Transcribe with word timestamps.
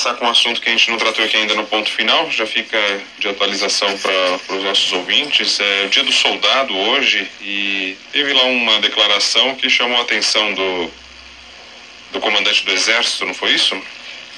começar 0.00 0.14
com 0.14 0.24
um 0.24 0.30
assunto 0.30 0.62
que 0.62 0.68
a 0.70 0.72
gente 0.72 0.90
não 0.90 0.96
tratou 0.96 1.22
aqui 1.22 1.36
ainda 1.36 1.54
no 1.54 1.66
ponto 1.66 1.90
final, 1.90 2.30
já 2.30 2.46
fica 2.46 2.78
de 3.18 3.28
atualização 3.28 3.98
para 3.98 4.56
os 4.56 4.64
nossos 4.64 4.90
ouvintes. 4.94 5.60
É 5.60 5.84
o 5.84 5.88
dia 5.90 6.02
do 6.02 6.10
soldado 6.10 6.74
hoje 6.74 7.30
e 7.42 7.98
teve 8.10 8.32
lá 8.32 8.44
uma 8.44 8.80
declaração 8.80 9.54
que 9.56 9.68
chamou 9.68 9.98
a 9.98 10.00
atenção 10.00 10.54
do, 10.54 10.90
do 12.12 12.20
comandante 12.20 12.64
do 12.64 12.72
exército, 12.72 13.26
não 13.26 13.34
foi 13.34 13.52
isso? 13.52 13.76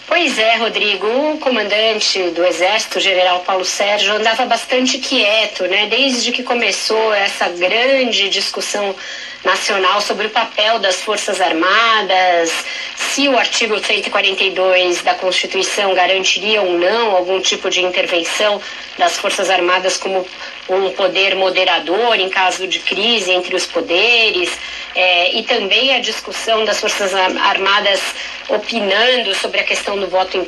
Pois 0.09 0.37
é, 0.37 0.56
Rodrigo. 0.56 1.06
O 1.06 1.38
comandante 1.38 2.20
do 2.30 2.44
Exército, 2.44 2.98
general 2.98 3.40
Paulo 3.40 3.64
Sérgio, 3.64 4.14
andava 4.14 4.44
bastante 4.46 4.98
quieto, 4.98 5.64
né? 5.68 5.86
Desde 5.86 6.32
que 6.32 6.42
começou 6.42 7.14
essa 7.14 7.48
grande 7.50 8.29
discussão 8.29 8.96
nacional 9.45 10.00
sobre 10.00 10.27
o 10.27 10.30
papel 10.30 10.79
das 10.79 10.96
Forças 11.02 11.40
Armadas, 11.40 12.52
se 12.96 13.29
o 13.29 13.36
artigo 13.36 13.79
142 13.79 15.02
da 15.02 15.14
Constituição 15.14 15.95
garantiria 15.95 16.62
ou 16.62 16.79
não 16.79 17.16
algum 17.16 17.40
tipo 17.40 17.68
de 17.68 17.82
intervenção 17.82 18.61
das 18.96 19.18
Forças 19.18 19.50
Armadas 19.50 19.96
como 19.96 20.26
um 20.68 20.90
poder 20.90 21.34
moderador 21.34 22.18
em 22.18 22.29
caso 22.29 22.67
de 22.67 22.79
crise 22.79 23.32
entre 23.32 23.54
os 23.54 23.67
poderes, 23.67 24.50
é, 24.94 25.34
e 25.34 25.43
também 25.43 25.95
a 25.95 26.00
discussão 26.00 26.64
das 26.64 26.81
Forças 26.81 27.12
Armadas 27.14 28.00
opinando 28.48 29.34
sobre 29.34 29.61
a 29.61 29.64
questão 29.64 29.98
do 29.98 30.06
voto 30.09 30.36
em 30.36 30.46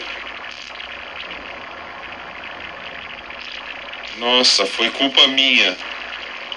Nossa, 4.18 4.64
foi 4.64 4.90
culpa 4.90 5.26
minha. 5.26 5.76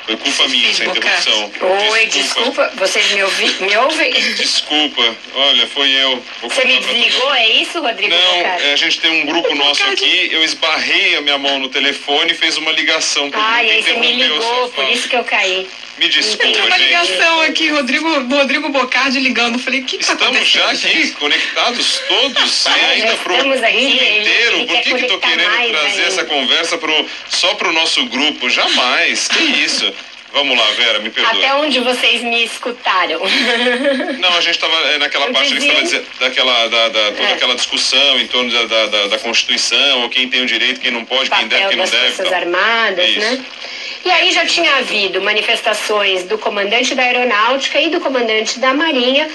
Foi 0.07 0.15
culpa 0.15 0.47
minha 0.47 0.69
essa 0.69 0.85
interrupção. 0.85 1.51
Oi, 1.91 2.05
desculpa. 2.05 2.69
desculpa. 2.69 2.71
Vocês 2.77 3.11
me, 3.11 3.23
ouvi, 3.23 3.55
me 3.59 3.75
ouvem? 3.75 4.11
Desculpa. 4.13 5.15
Olha, 5.35 5.67
foi 5.67 5.91
eu. 5.91 6.23
Vou 6.39 6.49
Você 6.49 6.63
me 6.63 6.79
desligou, 6.79 7.33
é 7.33 7.47
isso, 7.49 7.81
Rodrigo? 7.81 8.15
Não, 8.15 8.35
é, 8.35 8.71
a 8.71 8.75
gente 8.77 9.01
tem 9.01 9.11
um 9.11 9.25
grupo 9.25 9.53
nosso 9.53 9.83
aqui. 9.83 10.29
Eu 10.31 10.45
esbarrei 10.45 11.17
a 11.17 11.21
minha 11.21 11.37
mão 11.37 11.59
no 11.59 11.67
telefone 11.67 12.31
e 12.31 12.35
fez 12.35 12.55
uma 12.55 12.71
ligação. 12.71 13.29
Ah, 13.33 13.61
e 13.61 13.69
aí 13.69 13.83
você 13.83 13.93
me 13.95 14.13
ligou, 14.13 14.69
por 14.69 14.89
isso 14.89 15.09
que 15.09 15.15
eu 15.17 15.25
caí. 15.25 15.67
Me 15.97 16.07
desculpa, 16.09 16.43
Tem 16.43 16.61
uma 16.61 16.77
ligação 16.77 17.41
aqui, 17.41 17.69
Rodrigo, 17.69 18.07
Rodrigo 18.29 18.69
Bocardi 18.69 19.19
ligando. 19.19 19.57
Falei, 19.57 19.81
que 19.81 19.97
tá 19.97 20.13
Estamos 20.13 20.47
já 20.47 20.69
aqui 20.69 20.77
gente? 20.77 21.11
conectados 21.13 22.01
todos, 22.07 22.65
e 22.65 22.69
ainda 22.69 23.15
pro 23.15 23.35
mundo 23.35 23.55
inteiro. 23.55 24.65
Por 24.67 24.81
que 24.81 24.93
que 24.93 25.07
tô 25.07 25.17
querendo 25.17 25.71
trazer 25.71 26.03
essa 26.03 26.23
conversa 26.23 26.77
pro, 26.77 27.09
só 27.29 27.55
pro 27.55 27.73
nosso 27.73 28.05
grupo? 28.05 28.47
Jamais. 28.47 29.27
Que 29.27 29.43
isso? 29.43 29.91
Vamos 30.33 30.57
lá, 30.57 30.65
Vera, 30.71 30.99
me 30.99 31.09
perdoe. 31.09 31.43
Até 31.43 31.55
onde 31.55 31.79
vocês 31.79 32.21
me 32.21 32.43
escutaram? 32.43 33.19
Não, 34.19 34.29
a 34.29 34.41
gente 34.41 34.55
estava 34.55 34.75
é, 34.89 34.97
naquela 34.97 35.27
eu 35.27 35.33
parte 35.33 35.53
dizia... 35.53 35.59
que 35.59 35.67
estava 35.67 35.83
dizendo, 35.83 36.07
daquela, 36.19 36.67
da, 36.67 36.89
da, 36.89 37.11
toda 37.11 37.23
é. 37.23 37.33
aquela 37.33 37.55
discussão 37.55 38.19
em 38.19 38.27
torno 38.27 38.51
da, 38.51 38.85
da, 38.85 39.07
da, 39.07 39.19
Constituição, 39.19 40.01
ou 40.01 40.09
quem 40.09 40.29
tem 40.29 40.41
o 40.41 40.45
direito, 40.45 40.79
quem 40.79 40.91
não 40.91 41.05
pode, 41.05 41.29
quem 41.29 41.47
deve, 41.47 41.69
quem 41.69 41.77
não 41.77 41.85
deve. 41.85 42.11
Forças 42.11 42.33
Armadas, 42.33 43.15
né? 43.15 43.45
E 44.05 44.11
aí 44.11 44.31
já 44.31 44.45
tinha 44.45 44.77
havido 44.77 45.21
manifestações 45.21 46.23
do 46.23 46.37
comandante 46.37 46.93
da 46.93 47.03
Aeronáutica 47.03 47.79
e 47.79 47.89
do 47.89 47.99
comandante 47.99 48.59
da 48.59 48.73
Marinha 48.73 49.27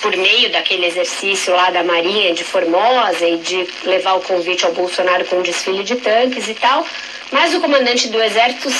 por 0.00 0.16
meio 0.16 0.50
daquele 0.50 0.86
exercício 0.86 1.54
lá 1.54 1.70
da 1.70 1.82
Marinha 1.82 2.32
de 2.32 2.44
Formosa 2.44 3.26
e 3.26 3.38
de 3.38 3.66
levar 3.84 4.14
o 4.14 4.20
convite 4.20 4.64
ao 4.64 4.72
Bolsonaro 4.72 5.24
com 5.26 5.36
um 5.36 5.42
desfile 5.42 5.82
de 5.84 5.96
tanques 5.96 6.48
e 6.48 6.54
tal. 6.54 6.86
Mas 7.30 7.54
o 7.54 7.60
comandante 7.60 8.08
do 8.08 8.22
Exército 8.22 8.70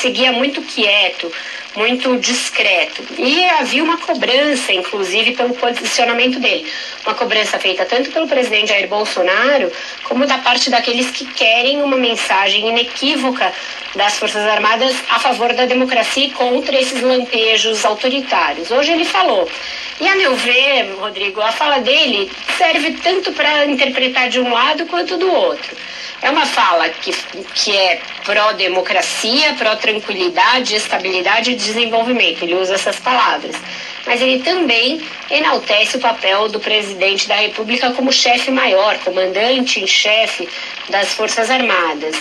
seguia 0.00 0.32
muito 0.32 0.60
quieto, 0.62 1.32
muito 1.76 2.18
discreto. 2.18 3.02
E 3.18 3.44
havia 3.44 3.82
uma 3.82 3.98
cobrança, 3.98 4.72
inclusive, 4.72 5.32
pelo 5.32 5.54
posicionamento 5.54 6.38
dele. 6.38 6.70
Uma 7.04 7.14
cobrança 7.14 7.58
feita 7.58 7.84
tanto 7.84 8.10
pelo 8.10 8.28
presidente 8.28 8.68
Jair 8.68 8.88
Bolsonaro, 8.88 9.70
como 10.04 10.26
da 10.26 10.38
parte 10.38 10.70
daqueles 10.70 11.10
que 11.10 11.24
querem 11.32 11.82
uma 11.82 11.96
mensagem 11.96 12.68
inequívoca 12.68 13.52
das 13.94 14.18
Forças 14.18 14.46
Armadas 14.46 14.94
a 15.10 15.18
favor 15.18 15.52
da 15.52 15.66
democracia 15.66 16.26
e 16.26 16.30
contra 16.30 16.78
esses 16.78 17.00
lampejos 17.00 17.84
autoritários. 17.84 18.70
Hoje 18.70 18.92
ele 18.92 19.04
falou. 19.04 19.48
E 20.00 20.08
a 20.08 20.16
meu 20.16 20.34
ver, 20.34 20.94
Rodrigo, 20.98 21.40
a 21.40 21.52
fala 21.52 21.78
dele 21.78 22.30
serve 22.56 22.92
tanto 23.02 23.32
para 23.32 23.66
interpretar 23.66 24.28
de 24.28 24.40
um 24.40 24.52
lado 24.52 24.86
quanto 24.86 25.16
do 25.16 25.30
outro. 25.30 25.76
É 26.22 26.30
uma 26.30 26.46
fala 26.46 26.88
que, 26.88 27.12
que 27.54 27.76
é 27.76 28.00
pró-democracia, 28.24 29.54
pró-tranquilidade, 29.54 30.76
estabilidade 30.76 31.50
e 31.50 31.56
desenvolvimento. 31.56 32.44
Ele 32.44 32.54
usa 32.54 32.74
essas 32.74 33.00
palavras. 33.00 33.56
Mas 34.06 34.22
ele 34.22 34.40
também 34.40 35.00
enaltece 35.28 35.96
o 35.96 36.00
papel 36.00 36.48
do 36.48 36.60
presidente 36.60 37.26
da 37.26 37.34
República 37.34 37.90
como 37.92 38.12
chefe 38.12 38.52
maior, 38.52 38.98
comandante 38.98 39.80
em 39.80 39.86
chefe 39.86 40.48
das 40.88 41.12
Forças 41.14 41.50
Armadas. 41.50 42.16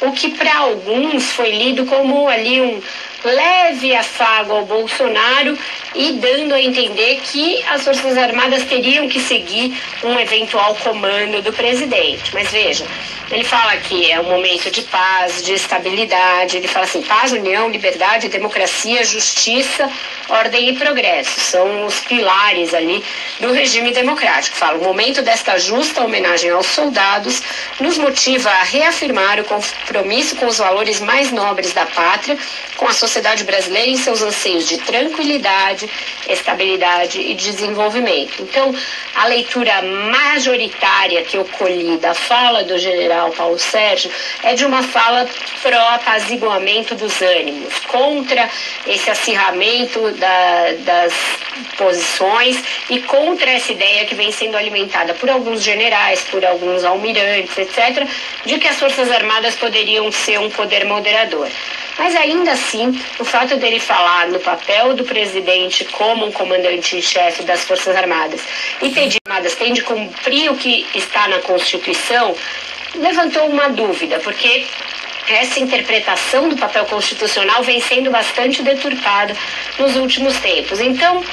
O 0.00 0.12
que 0.12 0.30
para 0.30 0.58
alguns 0.58 1.30
foi 1.32 1.50
lido 1.50 1.84
como 1.86 2.28
ali 2.28 2.60
um 2.60 2.82
leve 3.24 3.94
afago 3.94 4.52
ao 4.52 4.66
Bolsonaro 4.66 5.58
e 5.94 6.12
dando 6.12 6.54
a 6.54 6.60
entender 6.60 7.20
que 7.22 7.62
as 7.64 7.84
Forças 7.84 8.18
Armadas 8.18 8.64
teriam 8.64 9.08
que 9.08 9.20
seguir 9.20 9.80
um 10.02 10.18
eventual 10.18 10.74
comando 10.76 11.40
do 11.40 11.52
presidente. 11.52 12.34
Mas 12.34 12.50
veja, 12.50 12.84
ele 13.30 13.44
fala 13.44 13.76
que 13.78 14.10
é 14.10 14.20
um 14.20 14.24
momento 14.24 14.70
de 14.70 14.82
paz, 14.82 15.42
de 15.42 15.54
estabilidade, 15.54 16.58
ele 16.58 16.68
fala 16.68 16.84
assim: 16.84 17.02
paz, 17.02 17.32
união, 17.32 17.70
liberdade, 17.70 18.28
democracia, 18.28 19.02
justiça, 19.04 19.90
ordem 20.28 20.70
e 20.70 20.72
progresso. 20.74 21.40
São 21.40 21.86
os 21.86 22.00
pilares 22.00 22.74
ali 22.74 23.02
do 23.40 23.52
regime 23.52 23.92
democrático. 23.92 24.56
Fala: 24.56 24.78
o 24.78 24.84
momento 24.84 25.22
desta 25.22 25.58
justa 25.58 26.04
homenagem 26.04 26.50
aos 26.50 26.66
soldados 26.66 27.42
nos 27.80 27.96
motiva 27.96 28.50
a 28.50 28.62
reafirmar 28.62 29.40
o 29.40 29.44
compromisso 29.44 30.36
com 30.36 30.46
os 30.46 30.58
valores 30.58 31.00
mais 31.00 31.32
nobres 31.32 31.72
da 31.72 31.86
pátria, 31.86 32.36
com 32.76 32.86
a 32.86 32.92
sociedade 32.92 33.13
brasileira 33.44 33.90
em 33.90 33.96
seus 33.96 34.22
anseios 34.22 34.68
de 34.68 34.78
tranquilidade, 34.78 35.88
estabilidade 36.28 37.20
e 37.20 37.34
desenvolvimento. 37.34 38.42
Então, 38.42 38.74
a 39.14 39.26
leitura 39.26 39.82
majoritária 39.82 41.22
que 41.22 41.36
eu 41.36 41.44
colhi 41.44 41.96
da 41.98 42.14
fala 42.14 42.64
do 42.64 42.78
general 42.78 43.30
Paulo 43.30 43.58
Sérgio 43.58 44.10
é 44.42 44.54
de 44.54 44.64
uma 44.64 44.82
fala 44.82 45.28
pró-apaziguamento 45.62 46.94
dos 46.94 47.20
ânimos, 47.20 47.74
contra 47.88 48.48
esse 48.86 49.10
acirramento 49.10 50.10
da, 50.12 50.72
das 50.84 51.12
posições 51.76 52.62
e 52.90 53.00
contra 53.02 53.50
essa 53.50 53.72
ideia 53.72 54.04
que 54.06 54.14
vem 54.14 54.32
sendo 54.32 54.56
alimentada 54.56 55.14
por 55.14 55.30
alguns 55.30 55.62
generais, 55.62 56.20
por 56.30 56.44
alguns 56.44 56.84
almirantes, 56.84 57.56
etc., 57.56 58.06
de 58.44 58.58
que 58.58 58.68
as 58.68 58.78
Forças 58.78 59.10
Armadas 59.10 59.54
poderiam 59.54 60.10
ser 60.10 60.38
um 60.38 60.50
poder 60.50 60.84
moderador. 60.84 61.48
Mas 61.98 62.14
ainda 62.16 62.52
assim, 62.52 62.98
o 63.18 63.24
fato 63.24 63.56
dele 63.56 63.78
falar 63.80 64.28
no 64.28 64.40
papel 64.40 64.94
do 64.94 65.04
presidente 65.04 65.84
como 65.86 66.26
um 66.26 66.32
comandante 66.32 66.96
em 66.96 67.02
chefe 67.02 67.42
das 67.42 67.64
Forças 67.64 67.94
Armadas 67.96 68.40
e 68.82 68.90
ter 68.90 69.08
de 69.08 69.18
armadas 69.26 69.54
tem 69.54 69.72
de 69.72 69.82
cumprir 69.82 70.50
o 70.50 70.56
que 70.56 70.86
está 70.94 71.28
na 71.28 71.38
Constituição, 71.40 72.34
levantou 72.94 73.48
uma 73.48 73.68
dúvida, 73.68 74.18
porque 74.20 74.66
essa 75.28 75.58
interpretação 75.58 76.48
do 76.48 76.56
papel 76.56 76.84
constitucional 76.86 77.62
vem 77.62 77.80
sendo 77.80 78.10
bastante 78.10 78.62
deturpada 78.62 79.34
nos 79.78 79.96
últimos 79.96 80.38
tempos. 80.38 80.80
Então, 80.80 81.24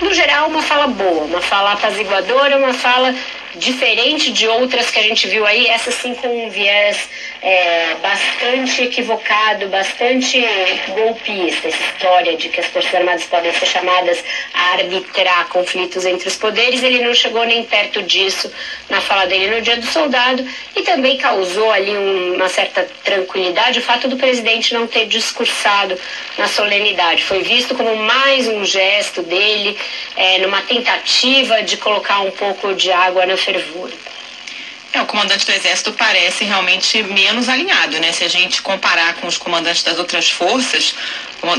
no 0.00 0.12
geral, 0.12 0.48
uma 0.48 0.62
fala 0.62 0.88
boa, 0.88 1.24
uma 1.24 1.40
fala 1.40 1.72
apaziguadora, 1.72 2.58
uma 2.58 2.74
fala 2.74 3.14
diferente 3.54 4.32
de 4.32 4.48
outras 4.48 4.90
que 4.90 4.98
a 4.98 5.02
gente 5.02 5.28
viu 5.28 5.46
aí, 5.46 5.66
essa 5.68 5.90
sim 5.90 6.14
com 6.14 6.46
um 6.46 6.50
viés 6.50 7.08
é, 7.42 7.96
bastante 7.96 8.84
equivocado, 8.84 9.66
bastante 9.68 10.40
golpista, 10.88 11.68
essa 11.68 11.82
história 11.82 12.36
de 12.36 12.48
que 12.48 12.60
as 12.60 12.66
Forças 12.66 12.94
Armadas 12.94 13.24
podem 13.24 13.52
ser 13.52 13.66
chamadas 13.66 14.22
a 14.54 14.72
arbitrar 14.74 15.48
conflitos 15.48 16.06
entre 16.06 16.28
os 16.28 16.36
poderes, 16.36 16.82
ele 16.82 17.04
não 17.04 17.12
chegou 17.12 17.44
nem 17.44 17.64
perto 17.64 18.00
disso 18.02 18.50
na 18.88 19.00
fala 19.00 19.26
dele 19.26 19.56
no 19.56 19.60
Dia 19.60 19.76
do 19.76 19.86
Soldado 19.86 20.46
e 20.76 20.82
também 20.82 21.18
causou 21.18 21.70
ali 21.72 21.90
um, 21.90 22.34
uma 22.36 22.48
certa 22.48 22.88
tranquilidade 23.02 23.80
o 23.80 23.82
fato 23.82 24.06
do 24.06 24.16
presidente 24.16 24.72
não 24.72 24.86
ter 24.86 25.06
discursado 25.06 25.98
na 26.38 26.46
solenidade. 26.46 27.24
Foi 27.24 27.42
visto 27.42 27.74
como 27.74 27.96
mais 27.96 28.46
um 28.46 28.64
gesto 28.64 29.22
dele 29.22 29.76
é, 30.16 30.38
numa 30.38 30.62
tentativa 30.62 31.62
de 31.62 31.76
colocar 31.76 32.20
um 32.20 32.30
pouco 32.30 32.74
de 32.74 32.92
água 32.92 33.26
na 33.26 33.36
fervura. 33.36 33.92
O 35.02 35.06
comandante 35.06 35.44
do 35.44 35.52
Exército 35.52 35.92
parece 35.92 36.44
realmente 36.44 37.02
menos 37.02 37.48
alinhado, 37.48 37.98
né? 37.98 38.12
Se 38.12 38.24
a 38.24 38.28
gente 38.28 38.62
comparar 38.62 39.14
com 39.16 39.26
os 39.26 39.36
comandantes 39.36 39.82
das 39.82 39.98
outras 39.98 40.30
forças, 40.30 40.94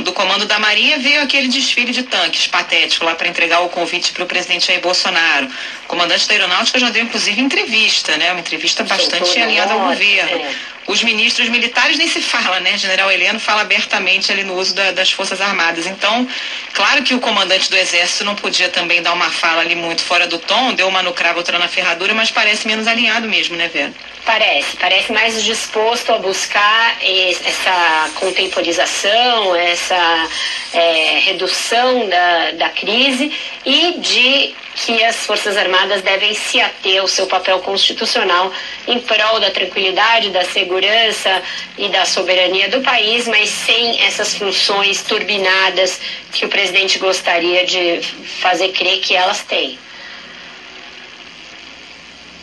do 0.04 0.13
comando 0.13 0.45
da 0.45 0.57
Marinha 0.60 0.98
veio 0.98 1.22
aquele 1.22 1.50
desfile 1.50 1.92
de 1.92 2.04
tanques 2.04 2.48
patético 2.48 3.04
lá 3.06 3.16
para 3.16 3.28
entregar 3.28 3.60
o 3.60 3.69
convite 3.69 4.13
para 4.13 4.24
o 4.24 4.25
presidente 4.25 4.68
Jair 4.68 4.80
Bolsonaro. 4.80 5.48
O 5.84 5.88
comandante 5.88 6.25
da 6.28 6.34
Aeronáutica 6.34 6.80
já 6.80 6.90
deu, 6.90 7.04
inclusive, 7.04 7.40
entrevista, 7.42 8.16
né? 8.18 8.31
Uma 8.31 8.40
entrevista 8.40 8.84
bastante 8.84 9.38
alinhada 9.40 9.74
ao 9.74 9.81
governo. 9.81 10.42
É. 10.42 10.56
Os 10.88 11.01
ministros 11.03 11.50
militares 11.50 11.97
nem 11.97 12.07
se 12.07 12.21
fala, 12.21 12.59
né? 12.59 12.77
General 12.77 13.12
Heleno 13.12 13.39
fala 13.39 13.62
abertamente 13.62 14.31
ali 14.31 14.44
no 14.44 14.56
uso 14.56 14.75
da, 14.75 14.91
das 14.91 15.12
Forças 15.12 15.39
Armadas. 15.39 15.88
Então, 15.88 16.27
claro 16.74 17.03
que 17.03 17.13
o 17.13 17.19
comandante 17.19 17.69
do 17.69 17.77
Exército 17.77 18.25
não 18.25 18.35
podia 18.35 18.69
também 18.69 19.01
dar 19.01 19.13
uma 19.13 19.30
fala 19.30 19.62
ali 19.62 19.75
muito 19.75 20.01
fora 20.01 20.27
do 20.27 20.38
tom, 20.38 20.74
deu 20.74 20.88
uma 20.88 21.01
no 21.01 21.13
cravo, 21.13 21.38
outra 21.38 21.57
na 21.57 21.68
ferradura, 21.68 22.13
mas 22.13 22.31
parece 22.31 22.68
menos 22.68 22.88
alinhado 22.88 23.27
mesmo, 23.27 23.56
né, 23.56 23.68
Vera? 23.68 23.94
Parece, 24.25 24.77
parece 24.77 25.12
mais 25.12 25.44
disposto 25.44 26.13
a 26.13 26.18
buscar 26.18 26.97
essa 27.01 28.09
contemporização, 28.15 29.53
essa 29.56 30.30
é, 30.74 31.19
redução 31.19 32.07
da, 32.07 32.51
da 32.51 32.69
crise 32.69 33.31
e 33.65 34.00
de 34.00 34.56
que 34.75 35.03
as 35.03 35.25
Forças 35.25 35.55
Armadas 35.55 36.01
devem 36.01 36.33
se 36.33 36.59
ater 36.59 36.99
ao 36.99 37.07
seu 37.07 37.27
papel 37.27 37.59
constitucional 37.59 38.51
em 38.87 38.99
prol 38.99 39.39
da 39.39 39.51
tranquilidade, 39.51 40.29
da 40.29 40.43
segurança 40.43 41.41
e 41.77 41.89
da 41.89 42.05
soberania 42.05 42.69
do 42.69 42.81
país, 42.81 43.27
mas 43.27 43.49
sem 43.49 44.01
essas 44.03 44.35
funções 44.35 45.03
turbinadas 45.03 45.99
que 46.31 46.45
o 46.45 46.49
presidente 46.49 46.97
gostaria 46.99 47.65
de 47.65 48.01
fazer 48.41 48.69
crer 48.69 48.99
que 48.99 49.15
elas 49.15 49.43
têm. 49.43 49.77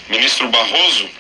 Ministro 0.08 0.48
Barroso 0.48 1.19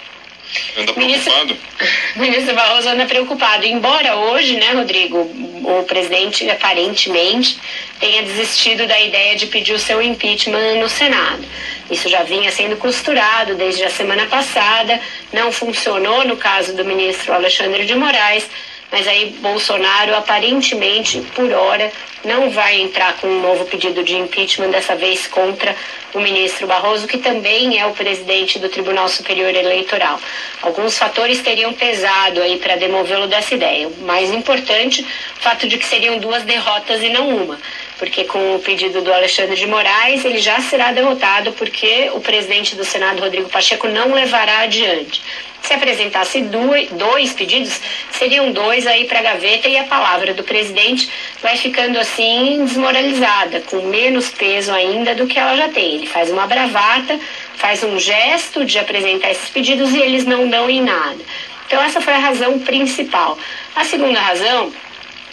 Anda 0.76 0.92
preocupado? 0.92 1.46
Ministro, 1.46 1.58
ministro 2.16 2.54
Barroso 2.54 2.88
anda 2.88 3.06
preocupado. 3.06 3.64
Embora 3.64 4.16
hoje, 4.16 4.56
né, 4.56 4.72
Rodrigo, 4.72 5.18
o 5.18 5.84
presidente 5.84 6.48
aparentemente 6.48 7.58
tenha 7.98 8.22
desistido 8.22 8.86
da 8.86 9.00
ideia 9.00 9.36
de 9.36 9.46
pedir 9.46 9.72
o 9.74 9.78
seu 9.78 10.00
impeachment 10.00 10.76
no 10.76 10.88
Senado. 10.88 11.44
Isso 11.90 12.08
já 12.08 12.22
vinha 12.22 12.50
sendo 12.50 12.76
costurado 12.76 13.54
desde 13.54 13.84
a 13.84 13.90
semana 13.90 14.26
passada, 14.26 15.00
não 15.32 15.52
funcionou 15.52 16.24
no 16.24 16.36
caso 16.36 16.74
do 16.74 16.84
ministro 16.84 17.32
Alexandre 17.32 17.84
de 17.84 17.94
Moraes, 17.94 18.48
mas 18.90 19.06
aí 19.06 19.36
Bolsonaro 19.40 20.14
aparentemente, 20.16 21.20
por 21.34 21.50
hora, 21.52 21.90
não 22.24 22.50
vai 22.50 22.80
entrar 22.80 23.16
com 23.16 23.26
um 23.26 23.40
novo 23.40 23.64
pedido 23.64 24.02
de 24.02 24.16
impeachment, 24.16 24.70
dessa 24.70 24.94
vez 24.94 25.26
contra 25.26 25.74
o 26.12 26.20
ministro 26.20 26.66
Barroso, 26.66 27.06
que 27.06 27.18
também 27.18 27.78
é 27.78 27.86
o 27.86 27.92
presidente 27.92 28.58
do 28.58 28.68
Tribunal 28.68 29.08
Superior 29.08 29.54
Eleitoral. 29.54 30.20
Alguns 30.60 30.98
fatores 30.98 31.40
teriam 31.40 31.72
pesado 31.72 32.42
aí 32.42 32.58
para 32.58 32.76
demovê-lo 32.76 33.26
dessa 33.26 33.54
ideia. 33.54 33.88
O 33.88 34.02
mais 34.02 34.30
importante, 34.30 35.02
o 35.02 35.40
fato 35.40 35.66
de 35.66 35.78
que 35.78 35.86
seriam 35.86 36.18
duas 36.18 36.42
derrotas 36.42 37.02
e 37.02 37.08
não 37.08 37.28
uma 37.28 37.58
porque 38.00 38.24
com 38.24 38.56
o 38.56 38.58
pedido 38.58 39.02
do 39.02 39.12
Alexandre 39.12 39.54
de 39.54 39.66
Moraes, 39.66 40.24
ele 40.24 40.38
já 40.38 40.58
será 40.58 40.90
derrotado 40.90 41.52
porque 41.52 42.10
o 42.14 42.20
presidente 42.20 42.74
do 42.74 42.82
Senado, 42.82 43.20
Rodrigo 43.20 43.50
Pacheco, 43.50 43.86
não 43.88 44.14
levará 44.14 44.60
adiante. 44.60 45.22
Se 45.60 45.74
apresentasse 45.74 46.40
dois 46.40 47.34
pedidos, 47.34 47.78
seriam 48.10 48.52
dois 48.52 48.86
aí 48.86 49.04
para 49.04 49.18
a 49.18 49.22
gaveta 49.22 49.68
e 49.68 49.76
a 49.76 49.84
palavra 49.84 50.32
do 50.32 50.42
presidente 50.42 51.10
vai 51.42 51.58
ficando 51.58 51.98
assim 51.98 52.64
desmoralizada, 52.64 53.60
com 53.60 53.82
menos 53.82 54.30
peso 54.30 54.72
ainda 54.72 55.14
do 55.14 55.26
que 55.26 55.38
ela 55.38 55.54
já 55.54 55.68
tem. 55.68 55.96
Ele 55.96 56.06
faz 56.06 56.30
uma 56.30 56.46
bravata, 56.46 57.20
faz 57.56 57.84
um 57.84 57.98
gesto 57.98 58.64
de 58.64 58.78
apresentar 58.78 59.30
esses 59.30 59.50
pedidos 59.50 59.92
e 59.92 59.98
eles 60.00 60.24
não 60.24 60.48
dão 60.48 60.70
em 60.70 60.80
nada. 60.80 61.18
Então 61.66 61.82
essa 61.82 62.00
foi 62.00 62.14
a 62.14 62.18
razão 62.18 62.58
principal. 62.60 63.38
A 63.76 63.84
segunda 63.84 64.18
razão 64.18 64.72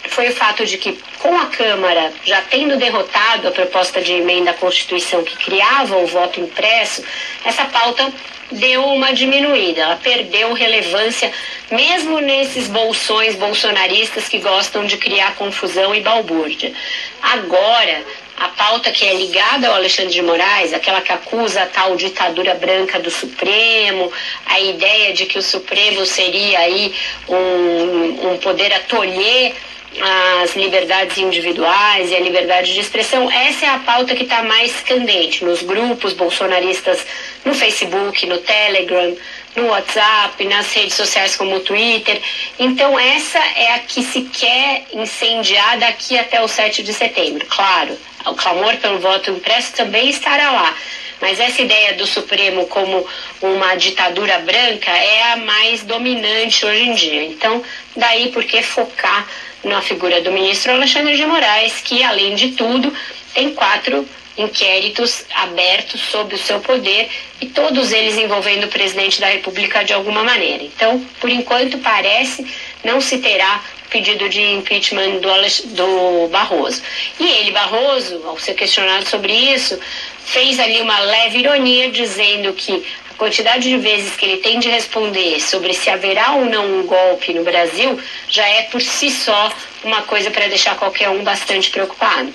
foi 0.08 0.28
o 0.28 0.32
fato 0.32 0.66
de 0.66 0.76
que, 0.78 0.98
com 1.18 1.36
a 1.36 1.46
Câmara 1.46 2.12
já 2.24 2.40
tendo 2.42 2.76
derrotado 2.76 3.48
a 3.48 3.50
proposta 3.50 4.00
de 4.00 4.12
emenda 4.12 4.50
à 4.50 4.54
Constituição 4.54 5.22
que 5.24 5.36
criava 5.36 5.96
o 5.96 6.06
voto 6.06 6.40
impresso, 6.40 7.02
essa 7.44 7.64
pauta 7.66 8.12
deu 8.50 8.84
uma 8.84 9.12
diminuída, 9.12 9.82
ela 9.82 9.96
perdeu 9.96 10.52
relevância, 10.52 11.30
mesmo 11.70 12.18
nesses 12.20 12.66
bolsões 12.66 13.34
bolsonaristas 13.36 14.28
que 14.28 14.38
gostam 14.38 14.86
de 14.86 14.96
criar 14.96 15.34
confusão 15.34 15.94
e 15.94 16.00
balbúrdia. 16.00 16.72
Agora, 17.20 18.02
a 18.38 18.48
pauta 18.48 18.90
que 18.92 19.04
é 19.04 19.14
ligada 19.14 19.68
ao 19.68 19.74
Alexandre 19.74 20.12
de 20.12 20.22
Moraes, 20.22 20.72
aquela 20.72 21.00
que 21.00 21.12
acusa 21.12 21.62
a 21.62 21.66
tal 21.66 21.96
ditadura 21.96 22.54
branca 22.54 22.98
do 23.00 23.10
Supremo, 23.10 24.12
a 24.46 24.60
ideia 24.60 25.12
de 25.12 25.26
que 25.26 25.38
o 25.38 25.42
Supremo 25.42 26.06
seria 26.06 26.60
aí 26.60 26.94
um, 27.28 28.30
um 28.30 28.38
poder 28.38 28.72
a 28.72 28.80
tolher 28.80 29.54
as 30.00 30.54
liberdades 30.54 31.18
individuais 31.18 32.10
e 32.10 32.16
a 32.16 32.20
liberdade 32.20 32.72
de 32.72 32.80
expressão, 32.80 33.30
essa 33.30 33.66
é 33.66 33.68
a 33.68 33.78
pauta 33.78 34.14
que 34.14 34.22
está 34.22 34.42
mais 34.42 34.80
candente 34.80 35.44
nos 35.44 35.62
grupos 35.62 36.12
bolsonaristas, 36.12 37.04
no 37.44 37.54
Facebook, 37.54 38.26
no 38.26 38.38
Telegram, 38.38 39.16
no 39.56 39.66
WhatsApp, 39.66 40.44
nas 40.44 40.72
redes 40.72 40.94
sociais 40.94 41.36
como 41.36 41.56
o 41.56 41.60
Twitter. 41.60 42.20
Então, 42.58 42.98
essa 42.98 43.38
é 43.38 43.74
a 43.74 43.78
que 43.80 44.02
se 44.02 44.22
quer 44.22 44.84
incendiar 44.92 45.78
daqui 45.78 46.18
até 46.18 46.40
o 46.40 46.48
7 46.48 46.82
de 46.82 46.92
setembro. 46.92 47.46
Claro, 47.46 47.98
o 48.26 48.34
clamor 48.34 48.76
pelo 48.76 48.98
voto 48.98 49.30
impresso 49.30 49.72
também 49.74 50.08
estará 50.10 50.50
lá. 50.50 50.74
Mas 51.20 51.40
essa 51.40 51.62
ideia 51.62 51.94
do 51.94 52.06
Supremo 52.06 52.66
como 52.66 53.04
uma 53.42 53.74
ditadura 53.74 54.38
branca 54.38 54.90
é 54.90 55.32
a 55.32 55.36
mais 55.36 55.82
dominante 55.82 56.64
hoje 56.64 56.82
em 56.82 56.94
dia. 56.94 57.24
Então, 57.24 57.62
daí 57.96 58.30
por 58.30 58.44
que 58.44 58.62
focar 58.62 59.26
na 59.64 59.80
figura 59.82 60.20
do 60.20 60.32
ministro 60.32 60.72
Alexandre 60.72 61.16
de 61.16 61.26
Moraes, 61.26 61.80
que, 61.80 62.02
além 62.02 62.34
de 62.34 62.52
tudo, 62.52 62.92
tem 63.34 63.54
quatro 63.54 64.08
inquéritos 64.36 65.24
abertos 65.34 66.00
sobre 66.00 66.36
o 66.36 66.38
seu 66.38 66.60
poder 66.60 67.08
e 67.40 67.46
todos 67.46 67.92
eles 67.92 68.16
envolvendo 68.16 68.64
o 68.64 68.68
presidente 68.68 69.20
da 69.20 69.26
República 69.26 69.84
de 69.84 69.92
alguma 69.92 70.22
maneira. 70.22 70.62
Então, 70.62 71.04
por 71.20 71.28
enquanto, 71.28 71.78
parece 71.78 72.46
não 72.84 73.00
se 73.00 73.18
terá 73.18 73.62
pedido 73.90 74.28
de 74.28 74.40
impeachment 74.40 75.18
do, 75.18 75.74
do 75.74 76.28
Barroso. 76.28 76.82
E 77.18 77.28
ele, 77.28 77.50
Barroso, 77.50 78.22
ao 78.26 78.38
ser 78.38 78.54
questionado 78.54 79.08
sobre 79.08 79.32
isso, 79.32 79.78
fez 80.24 80.60
ali 80.60 80.80
uma 80.80 81.00
leve 81.00 81.38
ironia 81.38 81.90
dizendo 81.90 82.52
que 82.52 82.84
quantidade 83.18 83.68
de 83.68 83.76
vezes 83.76 84.14
que 84.16 84.24
ele 84.24 84.38
tem 84.38 84.60
de 84.60 84.68
responder 84.68 85.40
sobre 85.40 85.74
se 85.74 85.90
haverá 85.90 86.32
ou 86.32 86.44
não 86.44 86.78
um 86.78 86.86
golpe 86.86 87.34
no 87.34 87.42
Brasil 87.42 88.00
já 88.28 88.46
é 88.48 88.62
por 88.62 88.80
si 88.80 89.10
só 89.10 89.52
uma 89.82 90.02
coisa 90.02 90.30
para 90.30 90.48
deixar 90.48 90.76
qualquer 90.76 91.10
um 91.10 91.22
bastante 91.22 91.68
preocupado. 91.70 92.32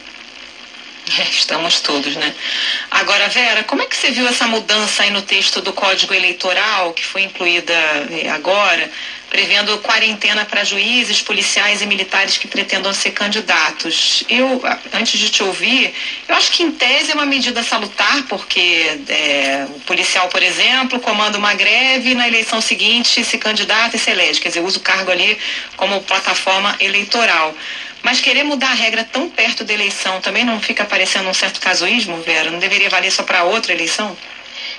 É, 1.19 1.23
estamos 1.23 1.81
todos, 1.81 2.15
né? 2.15 2.33
Agora, 2.89 3.27
Vera, 3.27 3.63
como 3.63 3.81
é 3.81 3.85
que 3.85 3.95
você 3.95 4.11
viu 4.11 4.25
essa 4.27 4.47
mudança 4.47 5.03
aí 5.03 5.09
no 5.09 5.21
texto 5.21 5.61
do 5.61 5.73
Código 5.73 6.13
Eleitoral, 6.13 6.93
que 6.93 7.05
foi 7.05 7.23
incluída 7.23 7.73
eh, 8.09 8.29
agora, 8.29 8.89
prevendo 9.33 9.79
quarentena 9.79 10.45
para 10.45 10.63
juízes, 10.63 11.19
policiais 11.19 11.81
e 11.81 11.87
militares 11.87 12.37
que 12.37 12.47
pretendam 12.47 12.93
ser 12.93 13.09
candidatos? 13.13 14.23
Eu, 14.29 14.61
antes 14.93 15.19
de 15.19 15.27
te 15.31 15.41
ouvir, 15.41 15.91
eu 16.27 16.35
acho 16.35 16.51
que 16.51 16.61
em 16.61 16.71
tese 16.71 17.09
é 17.09 17.15
uma 17.15 17.25
medida 17.25 17.63
salutar, 17.63 18.21
porque 18.29 18.99
é, 19.09 19.65
o 19.75 19.79
policial, 19.79 20.27
por 20.27 20.43
exemplo, 20.43 20.99
comanda 20.99 21.35
uma 21.35 21.55
greve 21.55 22.11
e 22.11 22.13
na 22.13 22.27
eleição 22.27 22.61
seguinte 22.61 23.25
se 23.25 23.39
candidata 23.39 23.97
e 23.97 23.99
se 23.99 24.11
elege, 24.11 24.39
quer 24.39 24.49
dizer, 24.49 24.61
usa 24.61 24.77
o 24.77 24.81
cargo 24.81 25.09
ali 25.09 25.35
como 25.75 26.03
plataforma 26.03 26.75
eleitoral. 26.79 27.55
Mas 28.03 28.19
querer 28.19 28.43
mudar 28.43 28.69
a 28.69 28.75
regra 28.75 29.03
tão 29.03 29.27
perto 29.31 29.63
da 29.63 29.73
eleição 29.73 30.21
também 30.21 30.43
não 30.43 30.59
fica 30.59 30.85
parecendo 30.85 31.27
um 31.27 31.33
certo 31.33 31.59
casuísmo, 31.59 32.21
Vera? 32.21 32.51
Não 32.51 32.59
deveria 32.59 32.89
valer 32.89 33.11
só 33.11 33.23
para 33.23 33.45
outra 33.45 33.73
eleição? 33.73 34.15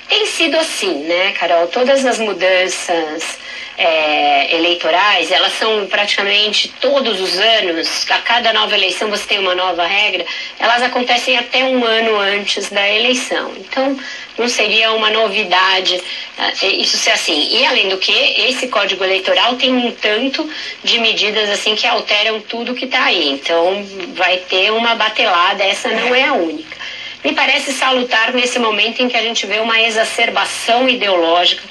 Tem 0.08 0.26
sido 0.26 0.56
assim, 0.58 1.04
né, 1.04 1.32
Carol? 1.32 1.66
Todas 1.68 2.04
as 2.04 2.18
mudanças 2.18 3.38
é, 3.76 4.54
eleitorais, 4.54 5.30
elas 5.30 5.52
são 5.54 5.86
praticamente 5.86 6.68
todos 6.80 7.20
os 7.20 7.38
anos, 7.38 8.08
a 8.10 8.18
cada 8.18 8.52
nova 8.52 8.74
eleição 8.74 9.10
você 9.10 9.26
tem 9.26 9.38
uma 9.38 9.54
nova 9.54 9.84
regra, 9.84 10.24
elas 10.58 10.82
acontecem 10.82 11.36
até 11.36 11.64
um 11.64 11.84
ano 11.84 12.16
antes 12.16 12.70
da 12.70 12.88
eleição. 12.88 13.52
Então, 13.56 13.98
não 14.38 14.48
seria 14.48 14.92
uma 14.92 15.10
novidade 15.10 15.96
uh, 15.96 16.66
isso 16.80 16.96
ser 16.96 17.10
assim. 17.10 17.56
E 17.56 17.64
além 17.64 17.88
do 17.88 17.98
que, 17.98 18.12
esse 18.12 18.68
código 18.68 19.02
eleitoral 19.02 19.56
tem 19.56 19.74
um 19.74 19.90
tanto 19.92 20.48
de 20.82 20.98
medidas 20.98 21.50
assim 21.50 21.74
que 21.74 21.86
alteram 21.86 22.40
tudo 22.40 22.74
que 22.74 22.84
está 22.84 23.04
aí. 23.04 23.30
Então, 23.30 23.84
vai 24.14 24.38
ter 24.38 24.70
uma 24.72 24.94
batelada, 24.94 25.64
essa 25.64 25.88
não 25.88 26.14
é 26.14 26.24
a 26.24 26.32
única. 26.34 26.83
Me 27.24 27.32
parece 27.32 27.72
salutar 27.72 28.34
nesse 28.34 28.58
momento 28.58 29.00
em 29.00 29.08
que 29.08 29.16
a 29.16 29.22
gente 29.22 29.46
vê 29.46 29.58
uma 29.58 29.80
exacerbação 29.80 30.86
ideológica 30.86 31.62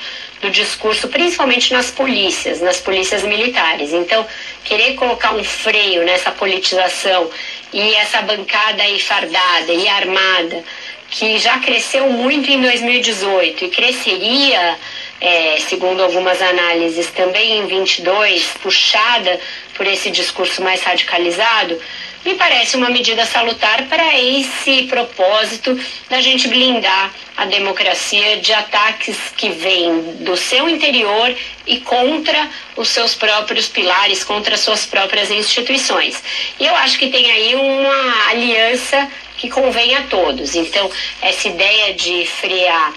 do 0.42 0.50
discurso, 0.50 1.08
principalmente 1.08 1.72
nas 1.72 1.92
polícias, 1.92 2.60
nas 2.60 2.80
polícias 2.80 3.24
militares. 3.24 3.94
Então, 3.94 4.26
querer 4.64 4.96
colocar 4.96 5.34
um 5.36 5.44
freio 5.44 6.04
nessa 6.04 6.32
politização 6.32 7.30
e 7.72 7.94
essa 7.96 8.22
bancada 8.24 8.82
aí 8.82 9.00
fardada 9.00 9.72
e 9.72 9.88
armada, 9.88 10.64
que 11.10 11.38
já 11.38 11.60
cresceu 11.60 12.10
muito 12.10 12.50
em 12.50 12.60
2018 12.60 13.66
e 13.66 13.70
cresceria 13.70 14.78
é, 15.24 15.58
segundo 15.70 16.04
algumas 16.04 16.42
análises, 16.42 17.08
também 17.12 17.60
em 17.60 17.66
22, 17.66 18.46
puxada 18.62 19.40
por 19.74 19.88
esse 19.88 20.12
discurso 20.12 20.62
mais 20.62 20.84
radicalizado, 20.84 21.80
me 22.26 22.36
parece 22.36 22.78
uma 22.78 22.90
medida 22.90 23.26
salutar 23.26 23.84
para 23.88 24.18
esse 24.20 24.84
propósito 24.84 25.78
da 26.10 26.22
gente 26.22 26.48
blindar 26.48 27.14
a 27.36 27.46
democracia 27.46 28.38
de 28.38 28.54
ataques 28.54 29.18
que 29.36 29.50
vêm 29.50 30.16
do 30.20 30.38
seu 30.38 30.70
interior 30.70 31.36
e 31.68 31.80
contra 31.82 32.50
os 32.76 32.90
seus 32.90 33.16
próprios 33.16 33.68
pilares, 33.68 34.24
contra 34.24 34.58
suas 34.58 34.86
próprias 34.86 35.32
instituições. 35.32 36.24
E 36.60 36.66
eu 36.66 36.76
acho 36.78 36.98
que 36.98 37.10
tem 37.10 37.32
aí 37.32 37.56
uma 37.56 38.30
aliança 38.30 39.10
que 39.38 39.50
convém 39.50 39.96
a 39.96 40.04
todos. 40.04 40.56
Então, 40.56 40.90
essa 41.22 41.48
ideia 41.48 41.94
de 41.94 42.26
frear 42.26 42.94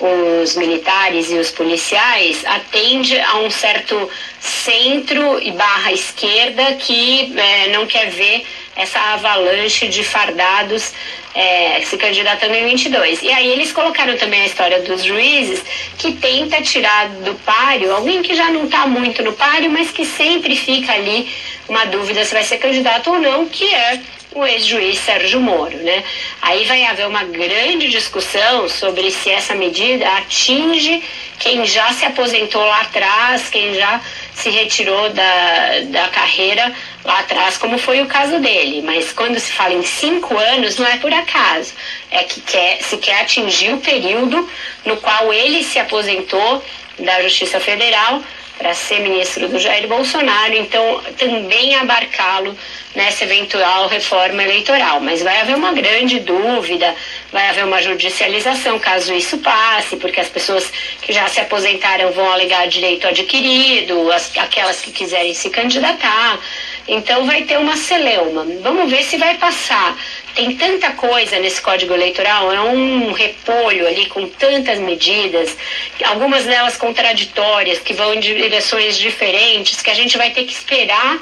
os 0.00 0.56
militares 0.56 1.30
e 1.30 1.34
os 1.34 1.50
policiais 1.50 2.42
atende 2.46 3.18
a 3.20 3.38
um 3.38 3.50
certo 3.50 4.08
centro 4.40 5.38
e 5.42 5.52
barra 5.52 5.92
esquerda 5.92 6.74
que 6.74 7.32
é, 7.38 7.68
não 7.68 7.86
quer 7.86 8.10
ver 8.10 8.46
essa 8.74 8.98
avalanche 8.98 9.88
de 9.88 10.02
fardados 10.02 10.92
é, 11.34 11.82
se 11.82 11.98
candidatando 11.98 12.54
em 12.54 12.64
22. 12.64 13.22
E 13.22 13.30
aí 13.30 13.48
eles 13.48 13.72
colocaram 13.72 14.16
também 14.16 14.42
a 14.42 14.46
história 14.46 14.80
dos 14.80 15.04
juízes, 15.04 15.62
que 15.98 16.12
tenta 16.12 16.62
tirar 16.62 17.08
do 17.08 17.34
páreo 17.34 17.94
alguém 17.94 18.22
que 18.22 18.34
já 18.34 18.50
não 18.50 18.64
está 18.64 18.86
muito 18.86 19.22
no 19.22 19.34
páreo, 19.34 19.70
mas 19.70 19.90
que 19.90 20.06
sempre 20.06 20.56
fica 20.56 20.92
ali 20.92 21.30
uma 21.68 21.84
dúvida 21.84 22.24
se 22.24 22.32
vai 22.32 22.42
ser 22.42 22.56
candidato 22.56 23.10
ou 23.10 23.18
não, 23.18 23.46
que 23.46 23.72
é 23.72 24.00
o 24.32 24.46
ex-juiz 24.46 24.98
Sérgio 24.98 25.40
Moro, 25.40 25.76
né? 25.78 26.04
Aí 26.40 26.64
vai 26.64 26.84
haver 26.84 27.06
uma 27.06 27.24
grande 27.24 27.88
discussão 27.88 28.68
sobre 28.68 29.10
se 29.10 29.30
essa 29.30 29.54
medida 29.54 30.08
atinge 30.18 31.02
quem 31.38 31.64
já 31.66 31.92
se 31.92 32.04
aposentou 32.04 32.62
lá 32.62 32.82
atrás, 32.82 33.48
quem 33.48 33.74
já 33.74 34.00
se 34.34 34.50
retirou 34.50 35.10
da, 35.10 35.80
da 35.86 36.08
carreira 36.08 36.72
lá 37.04 37.20
atrás, 37.20 37.56
como 37.56 37.78
foi 37.78 38.02
o 38.02 38.06
caso 38.06 38.38
dele. 38.38 38.82
Mas 38.82 39.12
quando 39.12 39.40
se 39.40 39.50
fala 39.50 39.74
em 39.74 39.82
cinco 39.82 40.36
anos, 40.36 40.76
não 40.76 40.86
é 40.86 40.98
por 40.98 41.12
acaso. 41.12 41.72
É 42.10 42.22
que 42.24 42.40
quer, 42.42 42.82
se 42.82 42.98
quer 42.98 43.22
atingir 43.22 43.72
o 43.72 43.78
período 43.78 44.48
no 44.84 44.96
qual 44.98 45.32
ele 45.32 45.64
se 45.64 45.78
aposentou 45.78 46.62
da 46.98 47.22
Justiça 47.22 47.58
Federal 47.58 48.22
para 48.60 48.74
ser 48.74 49.00
ministro 49.00 49.48
do 49.48 49.58
Jair 49.58 49.88
Bolsonaro, 49.88 50.52
então 50.52 51.00
também 51.16 51.74
abarcá-lo 51.76 52.54
nessa 52.94 53.24
eventual 53.24 53.88
reforma 53.88 54.42
eleitoral. 54.42 55.00
Mas 55.00 55.22
vai 55.22 55.40
haver 55.40 55.56
uma 55.56 55.72
grande 55.72 56.20
dúvida, 56.20 56.94
vai 57.32 57.48
haver 57.48 57.64
uma 57.64 57.80
judicialização 57.80 58.78
caso 58.78 59.14
isso 59.14 59.38
passe, 59.38 59.96
porque 59.96 60.20
as 60.20 60.28
pessoas 60.28 60.70
que 61.00 61.10
já 61.10 61.26
se 61.26 61.40
aposentaram 61.40 62.12
vão 62.12 62.30
alegar 62.30 62.68
direito 62.68 63.08
adquirido, 63.08 64.12
as, 64.12 64.36
aquelas 64.36 64.82
que 64.82 64.92
quiserem 64.92 65.32
se 65.32 65.48
candidatar. 65.48 66.38
Então 66.86 67.24
vai 67.24 67.42
ter 67.42 67.58
uma 67.58 67.78
celeuma. 67.78 68.44
Vamos 68.60 68.90
ver 68.90 69.04
se 69.04 69.16
vai 69.16 69.38
passar. 69.38 69.96
Tem 70.34 70.56
tanta 70.56 70.90
coisa 70.92 71.38
nesse 71.38 71.60
Código 71.60 71.92
Eleitoral, 71.92 72.52
é 72.52 72.60
um 72.60 73.12
repolho 73.12 73.86
ali 73.86 74.06
com 74.06 74.26
tantas 74.28 74.78
medidas, 74.78 75.56
algumas 76.04 76.44
delas 76.44 76.76
contraditórias, 76.76 77.78
que 77.78 77.92
vão 77.92 78.14
em 78.14 78.20
direções 78.20 78.96
diferentes, 78.96 79.82
que 79.82 79.90
a 79.90 79.94
gente 79.94 80.16
vai 80.16 80.30
ter 80.30 80.44
que 80.44 80.52
esperar 80.52 81.18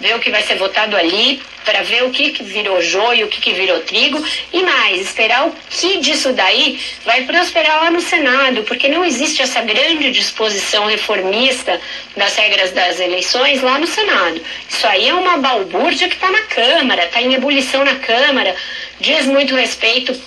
ver 0.00 0.14
o 0.16 0.20
que 0.20 0.30
vai 0.30 0.42
ser 0.42 0.56
votado 0.56 0.96
ali, 0.96 1.40
para 1.64 1.82
ver 1.82 2.04
o 2.04 2.10
que, 2.10 2.30
que 2.30 2.42
virou 2.42 2.80
joio, 2.80 3.26
o 3.26 3.28
que, 3.28 3.40
que 3.40 3.52
virou 3.52 3.80
trigo, 3.80 4.24
e 4.52 4.62
mais, 4.62 5.02
esperar 5.02 5.46
o 5.46 5.54
que 5.70 5.98
disso 5.98 6.32
daí 6.32 6.80
vai 7.04 7.24
prosperar 7.24 7.84
lá 7.84 7.90
no 7.90 8.00
Senado, 8.00 8.62
porque 8.62 8.88
não 8.88 9.04
existe 9.04 9.42
essa 9.42 9.60
grande 9.60 10.10
disposição 10.10 10.86
reformista 10.86 11.78
das 12.16 12.34
regras 12.36 12.72
das 12.72 12.98
eleições 13.00 13.60
lá 13.60 13.78
no 13.78 13.86
Senado. 13.86 14.40
Isso 14.68 14.86
aí 14.86 15.08
é 15.08 15.14
uma 15.14 15.38
balbúrdia 15.38 16.08
que 16.08 16.14
está 16.14 16.30
na 16.30 16.42
Câmara, 16.42 17.04
está 17.04 17.20
em 17.20 17.34
ebulição 17.34 17.84
na 17.84 17.96
Câmara, 17.96 18.56
diz 19.00 19.26
muito 19.26 19.54
respeito 19.54 20.18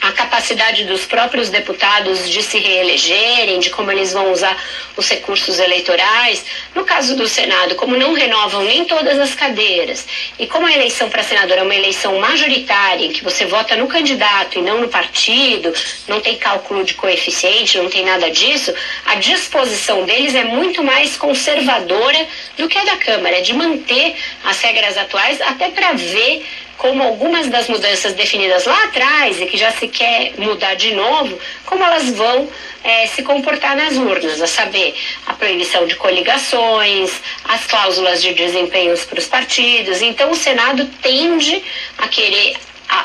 a 0.00 0.12
capacidade 0.12 0.84
dos 0.84 1.04
próprios 1.04 1.50
deputados 1.50 2.30
de 2.30 2.42
se 2.42 2.58
reelegerem, 2.58 3.58
de 3.58 3.70
como 3.70 3.90
eles 3.90 4.12
vão 4.12 4.30
usar 4.32 4.56
os 4.96 5.08
recursos 5.08 5.58
eleitorais. 5.58 6.44
No 6.74 6.84
caso 6.84 7.16
do 7.16 7.26
Senado, 7.26 7.74
como 7.74 7.96
não 7.96 8.12
renovam 8.12 8.62
nem 8.62 8.84
todas 8.84 9.18
as 9.18 9.34
cadeiras, 9.34 10.06
e 10.38 10.46
como 10.46 10.66
a 10.66 10.72
eleição 10.72 11.08
para 11.08 11.22
senador 11.22 11.58
é 11.58 11.62
uma 11.62 11.74
eleição 11.74 12.18
majoritária, 12.18 13.06
em 13.06 13.12
que 13.12 13.24
você 13.24 13.44
vota 13.44 13.76
no 13.76 13.88
candidato 13.88 14.58
e 14.58 14.62
não 14.62 14.80
no 14.80 14.88
partido, 14.88 15.72
não 16.06 16.20
tem 16.20 16.36
cálculo 16.36 16.84
de 16.84 16.94
coeficiente, 16.94 17.78
não 17.78 17.90
tem 17.90 18.04
nada 18.04 18.30
disso, 18.30 18.72
a 19.04 19.16
disposição 19.16 20.04
deles 20.04 20.34
é 20.34 20.44
muito 20.44 20.82
mais 20.82 21.16
conservadora 21.16 22.26
do 22.56 22.68
que 22.68 22.78
a 22.78 22.84
da 22.84 22.96
Câmara, 22.96 23.38
é 23.38 23.40
de 23.40 23.52
manter 23.52 24.16
as 24.44 24.60
regras 24.60 24.96
atuais 24.96 25.40
até 25.40 25.70
para 25.70 25.92
ver 25.92 26.46
como 26.78 27.02
algumas 27.02 27.48
das 27.48 27.68
mudanças 27.68 28.14
definidas 28.14 28.64
lá 28.64 28.84
atrás 28.84 29.40
e 29.40 29.46
que 29.46 29.58
já 29.58 29.70
se 29.72 29.88
quer 29.88 30.32
mudar 30.38 30.74
de 30.74 30.94
novo, 30.94 31.38
como 31.66 31.82
elas 31.82 32.08
vão 32.10 32.48
é, 32.84 33.06
se 33.08 33.22
comportar 33.22 33.76
nas 33.76 33.96
urnas, 33.96 34.40
a 34.40 34.46
saber, 34.46 34.94
a 35.26 35.34
proibição 35.34 35.86
de 35.86 35.96
coligações, 35.96 37.10
as 37.44 37.66
cláusulas 37.66 38.22
de 38.22 38.32
desempenhos 38.32 39.04
para 39.04 39.18
os 39.18 39.26
partidos. 39.26 40.00
Então, 40.00 40.30
o 40.30 40.36
Senado 40.36 40.86
tende 41.02 41.62
a 41.98 42.06
querer 42.06 42.56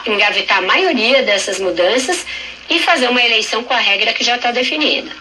engavetar 0.05 0.59
a 0.59 0.61
maioria 0.61 1.23
dessas 1.23 1.59
mudanças 1.59 2.25
e 2.69 2.79
fazer 2.79 3.09
uma 3.09 3.21
eleição 3.21 3.63
com 3.63 3.73
a 3.73 3.79
regra 3.79 4.13
que 4.13 4.23
já 4.23 4.35
está 4.35 4.51
definida. 4.51 5.11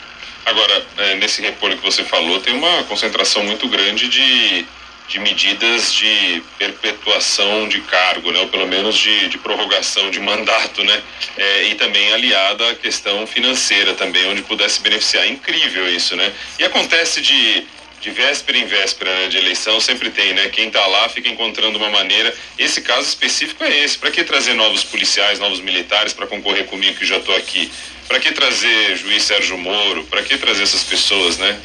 Agora, 0.45 0.85
é, 0.99 1.15
nesse 1.15 1.41
repolho 1.41 1.79
que 1.79 1.85
você 1.85 2.05
falou, 2.05 2.39
tem 2.41 2.55
uma 2.55 2.83
concentração 2.85 3.43
muito 3.45 3.67
grande 3.69 4.09
de 4.09 4.67
de 5.13 5.21
medidas 5.21 5.93
de 5.93 6.43
perpetuação 6.59 7.69
de 7.69 7.83
cargo, 7.83 8.33
né, 8.33 8.41
ou 8.41 8.49
pelo 8.49 8.67
menos 8.67 8.97
de, 8.97 9.29
de 9.29 9.37
prorrogação 9.37 10.11
de 10.11 10.19
mandato, 10.19 10.83
né, 10.83 11.03
é, 11.37 11.65
e 11.65 11.75
também 11.75 12.11
aliada 12.15 12.71
à 12.71 12.75
questão 12.75 13.27
financeira 13.27 13.93
também, 13.93 14.27
onde 14.31 14.41
pudesse 14.41 14.81
beneficiar. 14.81 15.27
Incrível 15.29 15.87
isso, 15.95 16.17
né? 16.17 16.33
E 16.59 16.65
acontece 16.65 17.21
de, 17.21 17.67
de 18.01 18.11
véspera 18.11 18.57
em 18.57 18.65
véspera 18.65 19.15
né, 19.15 19.29
de 19.29 19.37
eleição, 19.37 19.79
sempre 19.81 20.09
tem, 20.09 20.33
né? 20.33 20.49
Quem 20.49 20.69
está 20.69 20.87
lá 20.87 21.07
fica 21.11 21.29
encontrando 21.29 21.77
uma 21.77 21.91
maneira. 21.91 22.35
Esse 22.59 22.81
caso 22.81 23.07
específico 23.07 23.63
é 23.65 23.85
esse. 23.85 23.99
Para 23.99 24.11
que 24.11 24.25
trazer 24.25 24.55
novos 24.55 24.83
policiais, 24.83 25.39
novos 25.39 25.61
militares 25.61 26.15
para 26.15 26.27
concorrer 26.27 26.65
comigo 26.65 26.99
que 26.99 27.05
já 27.05 27.19
estou 27.19 27.37
aqui? 27.37 27.71
Para 28.09 28.19
que 28.19 28.33
trazer 28.33 28.97
juiz 28.97 29.25
Sérgio 29.25 29.59
Moro? 29.59 30.05
Para 30.05 30.23
que 30.23 30.39
trazer 30.39 30.63
essas 30.63 30.85
pessoas, 30.85 31.37
né? 31.37 31.61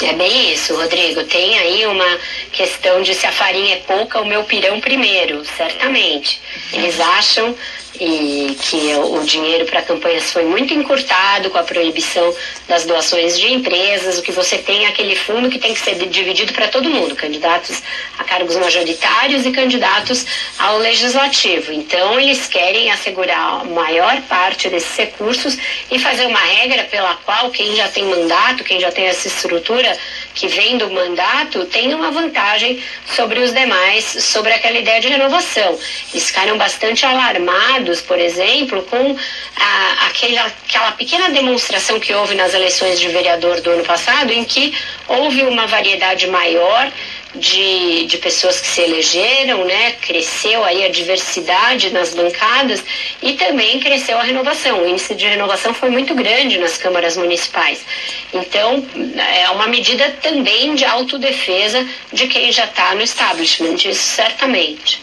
É 0.00 0.12
bem 0.12 0.52
isso, 0.52 0.76
Rodrigo. 0.76 1.24
Tem 1.24 1.58
aí 1.58 1.86
uma 1.86 2.18
questão 2.52 3.02
de 3.02 3.14
se 3.14 3.26
a 3.26 3.32
farinha 3.32 3.76
é 3.76 3.80
pouca, 3.80 4.20
o 4.20 4.26
meu 4.26 4.44
pirão 4.44 4.80
primeiro, 4.80 5.44
certamente. 5.44 6.40
Eles 6.72 7.00
acham 7.00 7.54
e 7.94 8.56
que 8.60 8.94
o 8.94 9.22
dinheiro 9.24 9.64
para 9.66 9.82
campanhas 9.82 10.32
foi 10.32 10.44
muito 10.44 10.72
encurtado 10.74 11.50
com 11.50 11.58
a 11.58 11.62
proibição 11.62 12.34
das 12.68 12.84
doações 12.84 13.38
de 13.38 13.52
empresas. 13.52 14.18
O 14.18 14.22
que 14.22 14.32
você 14.32 14.58
tem 14.58 14.84
é 14.84 14.88
aquele 14.88 15.16
fundo 15.16 15.48
que 15.48 15.58
tem 15.58 15.74
que 15.74 15.80
ser 15.80 15.94
dividido 16.08 16.52
para 16.52 16.68
todo 16.68 16.90
mundo, 16.90 17.16
candidatos 17.16 17.82
a 18.18 18.24
cargos 18.24 18.56
majoritários 18.56 19.46
e 19.46 19.50
candidatos 19.50 20.26
ao 20.58 20.78
legislativo. 20.78 21.72
Então, 21.72 22.20
eles 22.20 22.46
querem 22.46 22.90
assegurar 22.90 23.62
a 23.62 23.64
maior 23.64 24.20
parte 24.22 24.68
desses 24.68 24.96
recursos 24.96 25.56
e 25.90 25.98
fazer 25.98 26.26
uma 26.26 26.40
regra 26.40 26.84
pela 26.84 27.14
qual 27.24 27.50
quem 27.50 27.74
já 27.74 27.88
tem 27.88 28.04
mandato, 28.04 28.64
quem 28.64 28.80
já 28.80 28.92
tem 28.92 29.06
essa 29.06 29.28
estrutura 29.28 29.96
que 30.34 30.48
vem 30.48 30.78
do 30.78 30.90
mandato, 30.90 31.64
tem 31.66 31.94
uma 31.94 32.10
vantagem 32.10 32.82
sobre 33.14 33.40
os 33.40 33.52
demais, 33.52 34.04
sobre 34.04 34.52
aquela 34.52 34.78
ideia 34.78 35.00
de 35.00 35.08
renovação. 35.08 35.78
Eles 36.12 36.26
ficaram 36.26 36.56
bastante 36.56 37.04
alarmados 37.04 38.00
por 38.06 38.18
exemplo, 38.18 38.82
com 38.84 39.16
a, 39.56 40.06
aquela, 40.06 40.46
aquela 40.46 40.92
pequena 40.92 41.30
demonstração 41.30 42.00
que 42.00 42.12
houve 42.14 42.34
nas 42.34 42.54
eleições 42.54 42.98
de 42.98 43.08
vereador 43.08 43.60
do 43.60 43.70
ano 43.70 43.84
passado, 43.84 44.32
em 44.32 44.44
que 44.44 44.74
houve 45.06 45.42
uma 45.42 45.66
variedade 45.66 46.26
maior 46.26 46.90
de, 47.34 48.06
de 48.06 48.18
pessoas 48.18 48.60
que 48.60 48.66
se 48.66 48.80
elegeram, 48.80 49.64
né? 49.64 49.92
Cresceu 50.00 50.64
aí 50.64 50.84
a 50.84 50.88
diversidade 50.88 51.90
nas 51.90 52.14
bancadas 52.14 52.82
e 53.22 53.34
também 53.34 53.80
cresceu 53.80 54.18
a 54.18 54.22
renovação. 54.22 54.82
O 54.82 54.88
índice 54.88 55.14
de 55.14 55.26
renovação 55.26 55.74
foi 55.74 55.90
muito 55.90 56.14
grande 56.14 56.58
nas 56.58 56.78
câmaras 56.78 57.16
municipais. 57.16 57.84
Então, 58.32 58.86
é 59.42 59.50
uma 59.50 59.66
medida 59.66 60.16
também 60.22 60.74
de 60.74 60.84
autodefesa 60.84 61.86
de 62.12 62.26
quem 62.26 62.50
já 62.50 62.64
está 62.64 62.94
no 62.94 63.02
establishment, 63.02 63.76
isso 63.84 64.02
certamente. 64.02 65.00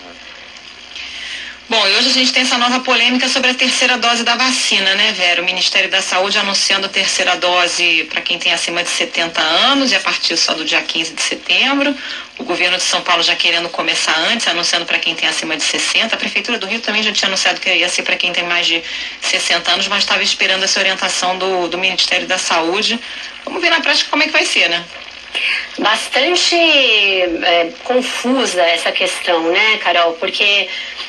Bom, 1.68 1.88
e 1.88 1.96
hoje 1.96 2.10
a 2.10 2.14
gente 2.14 2.32
tem 2.32 2.44
essa 2.44 2.60
nova 2.60 2.82
polêmica 2.82 3.28
sobre 3.28 3.50
a 3.50 3.54
terceira 3.56 3.98
dose 3.98 4.24
da 4.24 4.36
vacina, 4.36 4.94
né, 4.94 5.12
Vera? 5.14 5.42
O 5.42 5.46
Ministério 5.46 5.90
da 5.90 6.00
Saúde 6.00 6.38
anunciando 6.38 6.86
a 6.86 6.90
terceira 6.90 7.36
dose 7.38 8.04
para 8.04 8.22
quem 8.22 8.38
tem 8.38 8.54
acima 8.54 8.84
de 8.84 8.90
70 8.90 9.42
anos 9.42 9.92
e 9.92 9.96
a 9.96 10.00
partir 10.00 10.38
só 10.38 10.54
do 10.54 10.64
dia 10.64 10.80
15 10.80 11.14
de 11.16 11.22
setembro. 11.24 11.96
O 12.38 12.44
governo 12.44 12.78
de 12.78 12.84
São 12.84 13.02
Paulo 13.02 13.24
já 13.24 13.36
querendo 13.36 13.68
começar 13.70 14.16
antes, 14.32 14.48
anunciando 14.48 14.86
para 14.86 15.00
quem 15.00 15.16
tem 15.16 15.28
acima 15.28 15.58
de 15.58 15.64
60. 15.64 16.14
A 16.14 16.20
Prefeitura 16.20 16.60
do 16.60 16.68
Rio 16.68 16.82
também 16.82 17.02
já 17.02 17.12
tinha 17.12 17.30
anunciado 17.30 17.60
que 17.60 17.74
ia 17.74 17.90
ser 17.90 18.04
para 18.04 18.16
quem 18.16 18.32
tem 18.32 18.44
mais 18.44 18.68
de 18.68 18.84
60 19.22 19.72
anos, 19.72 19.88
mas 19.88 20.04
estava 20.04 20.22
esperando 20.22 20.62
essa 20.62 20.80
orientação 20.80 21.36
do, 21.40 21.68
do 21.68 21.80
Ministério 21.80 22.28
da 22.28 22.38
Saúde. 22.38 23.00
Vamos 23.44 23.60
ver 23.60 23.72
na 23.72 23.82
prática 23.82 24.12
como 24.12 24.22
é 24.22 24.28
que 24.28 24.32
vai 24.32 24.46
ser, 24.46 24.70
né? 24.70 24.86
Bastante 25.78 26.56
é, 26.56 27.70
confusa 27.84 28.62
essa 28.62 28.92
questão, 28.92 29.52
né, 29.52 29.78
Carol? 29.78 30.14
Porque 30.14 30.68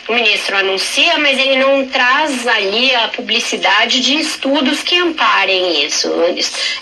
o 0.08 0.12
ministro 0.12 0.56
anuncia, 0.56 1.18
mas 1.18 1.38
ele 1.38 1.56
não 1.56 1.86
traz 1.86 2.46
ali 2.46 2.94
a 2.94 3.08
publicidade 3.08 4.00
de 4.00 4.18
estudos 4.18 4.82
que 4.82 4.96
amparem 4.98 5.84
isso. 5.84 6.08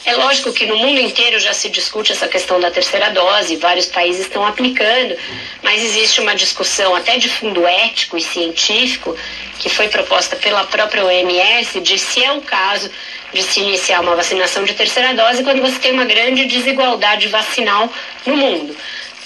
É 0.04 0.14
lógico 0.14 0.52
que 0.52 0.66
no 0.66 0.76
mundo 0.76 1.00
inteiro 1.00 1.38
já 1.38 1.52
se 1.52 1.68
discute 1.70 2.12
essa 2.12 2.28
questão 2.28 2.60
da 2.60 2.70
terceira 2.70 3.10
dose, 3.10 3.56
vários 3.56 3.86
países 3.86 4.22
estão 4.22 4.46
aplicando, 4.46 5.16
mas 5.62 5.82
existe 5.82 6.20
uma 6.20 6.34
discussão 6.34 6.94
até 6.94 7.16
de 7.16 7.28
fundo 7.28 7.66
ético 7.66 8.18
e 8.18 8.22
científico 8.22 9.16
que 9.58 9.68
foi 9.68 9.88
proposta 9.88 10.36
pela 10.36 10.64
própria 10.64 11.04
OMS 11.04 11.80
de 11.80 11.98
se 11.98 12.22
é 12.22 12.32
o 12.32 12.42
caso 12.42 12.90
de 13.34 13.42
se 13.42 13.60
iniciar 13.60 14.00
uma 14.00 14.14
vacinação 14.14 14.64
de 14.64 14.72
terceira 14.72 15.12
dose 15.12 15.42
quando 15.42 15.60
você 15.60 15.78
tem 15.78 15.92
uma 15.92 16.04
grande 16.04 16.46
desigualdade 16.46 17.28
vacinal 17.28 17.92
no 18.24 18.36
mundo. 18.36 18.74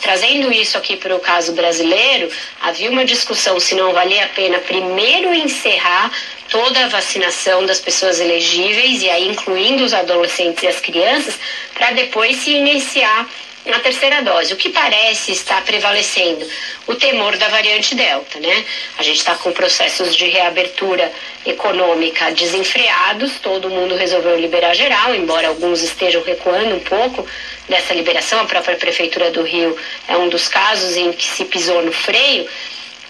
Trazendo 0.01 0.53
isso 0.53 0.79
aqui 0.79 0.97
para 0.97 1.15
o 1.15 1.21
caso 1.21 1.53
brasileiro, 1.53 2.31
havia 2.63 2.91
uma 2.91 3.05
discussão 3.05 3.61
se 3.61 3.75
não 3.75 3.93
valia 3.93 4.25
a 4.25 4.29
pena 4.29 4.59
primeiro 4.61 5.35
encerrar 5.35 6.11
toda 6.49 6.85
a 6.85 6.89
vacinação 6.89 7.67
das 7.67 7.81
pessoas 7.81 8.21
elegíveis, 8.21 9.03
e 9.03 9.11
aí 9.11 9.29
incluindo 9.29 9.85
os 9.85 9.93
adolescentes 9.93 10.63
e 10.63 10.69
as 10.69 10.81
crianças, 10.81 11.39
para 11.75 11.91
depois 11.91 12.37
se 12.37 12.51
iniciar 12.53 13.29
na 13.65 13.79
terceira 13.81 14.23
dose. 14.23 14.53
O 14.53 14.57
que 14.57 14.71
parece 14.71 15.33
estar 15.33 15.63
prevalecendo? 15.65 16.47
O 16.87 16.95
temor 16.95 17.37
da 17.37 17.49
variante 17.49 17.95
Delta, 17.95 18.39
né? 18.41 18.65
A 18.97 19.03
gente 19.03 19.19
está 19.19 19.35
com 19.35 19.53
processos 19.53 20.15
de 20.15 20.29
reabertura 20.29 21.13
econômica 21.45 22.31
desenfreados, 22.33 23.39
todo 23.41 23.71
mundo 23.71 23.95
resolveu 23.95 24.39
liberar 24.39 24.75
geral, 24.75 25.15
embora 25.15 25.49
alguns 25.49 25.83
estejam 25.83 26.23
recuando 26.23 26.75
um 26.75 26.81
pouco 26.81 27.27
dessa 27.69 27.95
liberação. 27.95 28.41
A 28.41 28.45
própria 28.45 28.77
Prefeitura 28.77 29.31
do 29.31 29.43
Rio 29.43 29.77
é 30.07 30.17
um 30.17 30.29
dos 30.29 30.49
casos 30.49 30.97
em 30.97 31.13
que 31.13 31.27
se 31.27 31.45
pisou 31.45 31.83
no 31.83 31.93
freio. 31.93 32.49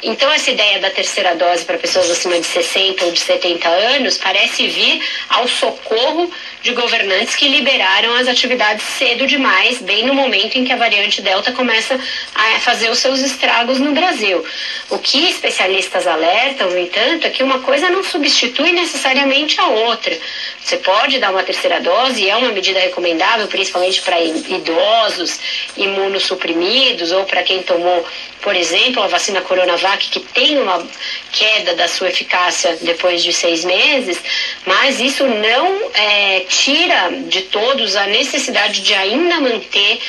Então, 0.02 0.30
essa 0.32 0.50
ideia 0.50 0.78
da 0.78 0.90
terceira 0.90 1.34
dose 1.34 1.64
para 1.64 1.76
pessoas 1.76 2.08
acima 2.10 2.38
de 2.38 2.46
60 2.46 3.04
ou 3.04 3.12
de 3.12 3.18
70 3.18 3.68
anos 3.68 4.16
parece 4.16 4.68
vir 4.68 5.02
ao 5.28 5.48
socorro 5.48 6.30
de 6.62 6.72
governantes 6.72 7.34
que 7.34 7.48
liberaram 7.48 8.14
as 8.14 8.28
atividades 8.28 8.84
cedo 8.98 9.26
demais, 9.26 9.80
bem 9.80 10.06
no 10.06 10.14
momento 10.14 10.56
em 10.56 10.64
que 10.64 10.72
a 10.72 10.76
variante 10.76 11.22
Delta 11.22 11.52
começa 11.52 11.98
a 12.34 12.60
fazer 12.60 12.90
os 12.90 12.98
seus 12.98 13.20
estragos 13.20 13.78
no 13.78 13.92
Brasil. 13.92 14.44
O 14.90 14.98
que 14.98 15.28
especialistas 15.28 16.06
alertam, 16.06 16.70
no 16.70 16.78
entanto, 16.78 17.26
é 17.26 17.30
que 17.30 17.42
uma 17.42 17.60
coisa 17.60 17.90
não 17.90 18.02
substitui 18.02 18.72
necessariamente 18.72 19.60
a 19.60 19.66
outra. 19.66 20.16
Você 20.62 20.76
pode 20.76 21.18
dar 21.18 21.30
uma 21.30 21.42
terceira 21.42 21.80
dose, 21.80 22.22
e 22.22 22.28
é 22.28 22.36
uma 22.36 22.50
medida 22.50 22.78
recomendável, 22.78 23.46
principalmente 23.46 24.02
para 24.02 24.20
idosos, 24.20 25.40
imunossuprimidos 25.76 27.12
ou 27.12 27.24
para 27.24 27.42
quem 27.42 27.62
tomou, 27.62 28.06
por 28.42 28.54
exemplo, 28.54 29.02
a 29.02 29.06
vacina 29.06 29.40
Coronavac, 29.40 29.87
que 29.96 30.20
tem 30.20 30.58
uma 30.58 30.86
queda 31.32 31.74
da 31.74 31.88
sua 31.88 32.08
eficácia 32.08 32.76
depois 32.82 33.22
de 33.22 33.32
seis 33.32 33.64
meses, 33.64 34.20
mas 34.66 35.00
isso 35.00 35.26
não 35.26 35.90
é, 35.94 36.40
tira 36.48 37.10
de 37.28 37.42
todos 37.42 37.96
a 37.96 38.06
necessidade 38.06 38.82
de 38.82 38.94
ainda 38.94 39.40
manter 39.40 40.00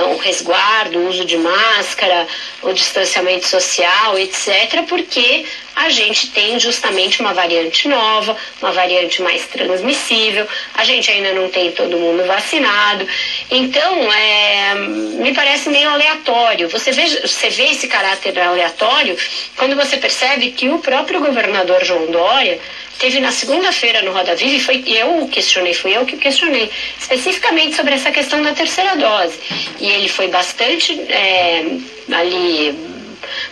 o 0.00 0.16
resguardo, 0.16 0.98
o 0.98 1.08
uso 1.08 1.24
de 1.24 1.36
máscara, 1.36 2.26
o 2.62 2.72
distanciamento 2.72 3.46
social, 3.46 4.18
etc., 4.18 4.82
porque 4.88 5.44
a 5.74 5.88
gente 5.88 6.28
tem 6.28 6.58
justamente 6.58 7.20
uma 7.20 7.32
variante 7.32 7.88
nova, 7.88 8.36
uma 8.60 8.72
variante 8.72 9.22
mais 9.22 9.46
transmissível, 9.46 10.46
a 10.74 10.84
gente 10.84 11.10
ainda 11.10 11.32
não 11.32 11.48
tem 11.48 11.72
todo 11.72 11.96
mundo 11.96 12.24
vacinado. 12.26 13.06
Então, 13.50 14.12
é, 14.12 14.74
me 14.74 15.32
parece 15.34 15.68
meio 15.68 15.88
aleatório. 15.90 16.68
Você 16.68 16.92
vê, 16.92 17.06
você 17.06 17.48
vê 17.48 17.70
esse 17.70 17.88
caráter 17.88 18.38
aleatório 18.38 19.16
quando 19.56 19.74
você 19.76 19.96
percebe 19.96 20.52
que 20.52 20.68
o 20.68 20.78
próprio 20.78 21.20
governador 21.20 21.84
João 21.84 22.06
Dória 22.10 22.60
teve 23.02 23.18
na 23.18 23.32
segunda-feira 23.32 24.00
no 24.02 24.12
Roda 24.12 24.36
Viva, 24.36 24.54
e 24.54 24.60
foi 24.60 24.84
eu 24.86 25.26
questionei, 25.26 25.74
fui 25.74 25.96
eu 25.96 26.06
que 26.06 26.16
questionei, 26.16 26.70
especificamente 26.96 27.74
sobre 27.74 27.94
essa 27.94 28.12
questão 28.12 28.40
da 28.40 28.52
terceira 28.52 28.94
dose. 28.94 29.36
E 29.80 29.90
ele 29.90 30.08
foi 30.08 30.28
bastante 30.28 30.92
é, 31.10 31.64
ali 32.12 32.72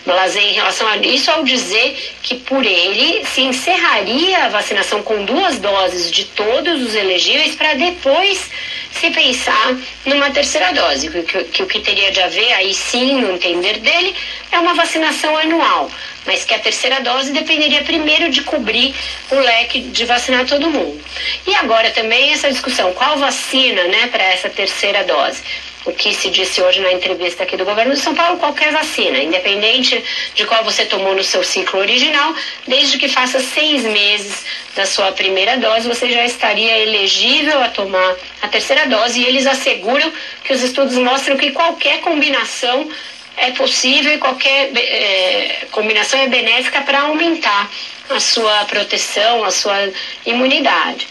blasé 0.05 0.41
em 0.41 0.53
relação 0.53 0.87
a 0.87 0.95
isso 0.97 1.29
ao 1.31 1.43
dizer 1.43 1.97
que 2.23 2.35
por 2.35 2.65
ele 2.65 3.25
se 3.25 3.41
encerraria 3.41 4.45
a 4.45 4.47
vacinação 4.47 5.03
com 5.03 5.25
duas 5.25 5.59
doses 5.59 6.09
de 6.09 6.23
todos 6.25 6.81
os 6.81 6.95
elegíveis 6.95 7.53
para 7.53 7.73
depois 7.73 8.49
se 8.93 9.09
pensar 9.11 9.75
numa 10.05 10.29
terceira 10.31 10.71
dose, 10.71 11.09
que, 11.09 11.23
que, 11.23 11.43
que 11.43 11.63
o 11.63 11.67
que 11.67 11.79
teria 11.81 12.09
de 12.11 12.21
haver 12.21 12.53
aí 12.53 12.73
sim, 12.73 13.19
no 13.19 13.33
entender 13.33 13.79
dele, 13.79 14.15
é 14.49 14.59
uma 14.59 14.73
vacinação 14.75 15.35
anual 15.35 15.91
mas 16.25 16.45
que 16.45 16.53
a 16.53 16.59
terceira 16.59 17.01
dose 17.01 17.31
dependeria 17.31 17.83
primeiro 17.83 18.29
de 18.29 18.41
cobrir 18.41 18.93
o 19.31 19.35
leque 19.35 19.81
de 19.81 20.05
vacinar 20.05 20.45
todo 20.45 20.69
mundo. 20.69 21.01
E 21.47 21.55
agora 21.55 21.89
também 21.91 22.31
essa 22.31 22.49
discussão, 22.49 22.93
qual 22.93 23.17
vacina, 23.17 23.83
né, 23.85 24.07
para 24.07 24.23
essa 24.23 24.49
terceira 24.49 25.03
dose? 25.03 25.41
O 25.83 25.91
que 25.91 26.13
se 26.13 26.29
disse 26.29 26.61
hoje 26.61 26.79
na 26.79 26.93
entrevista 26.93 27.41
aqui 27.41 27.57
do 27.57 27.65
governo 27.65 27.95
de 27.95 27.99
São 27.99 28.13
Paulo, 28.13 28.37
qualquer 28.37 28.71
vacina, 28.71 29.17
independente 29.17 30.03
de 30.35 30.45
qual 30.45 30.63
você 30.63 30.85
tomou 30.85 31.15
no 31.15 31.23
seu 31.23 31.43
ciclo 31.43 31.79
original, 31.79 32.35
desde 32.67 32.99
que 32.99 33.07
faça 33.07 33.39
seis 33.39 33.81
meses 33.83 34.45
da 34.75 34.85
sua 34.85 35.11
primeira 35.11 35.57
dose, 35.57 35.87
você 35.87 36.11
já 36.11 36.23
estaria 36.23 36.77
elegível 36.77 37.59
a 37.63 37.69
tomar 37.69 38.15
a 38.43 38.47
terceira 38.47 38.85
dose 38.85 39.21
e 39.21 39.25
eles 39.25 39.47
asseguram 39.47 40.13
que 40.43 40.53
os 40.53 40.61
estudos 40.61 40.95
mostram 40.97 41.35
que 41.35 41.49
qualquer 41.49 41.99
combinação 42.01 42.87
é 43.37 43.51
possível 43.51 44.13
e 44.13 44.17
qualquer 44.17 44.71
é, 44.75 45.67
combinação 45.71 46.19
é 46.19 46.27
benéfica 46.27 46.81
para 46.81 47.01
aumentar 47.01 47.71
a 48.09 48.19
sua 48.19 48.65
proteção, 48.65 49.43
a 49.43 49.51
sua 49.51 49.91
imunidade. 50.25 51.07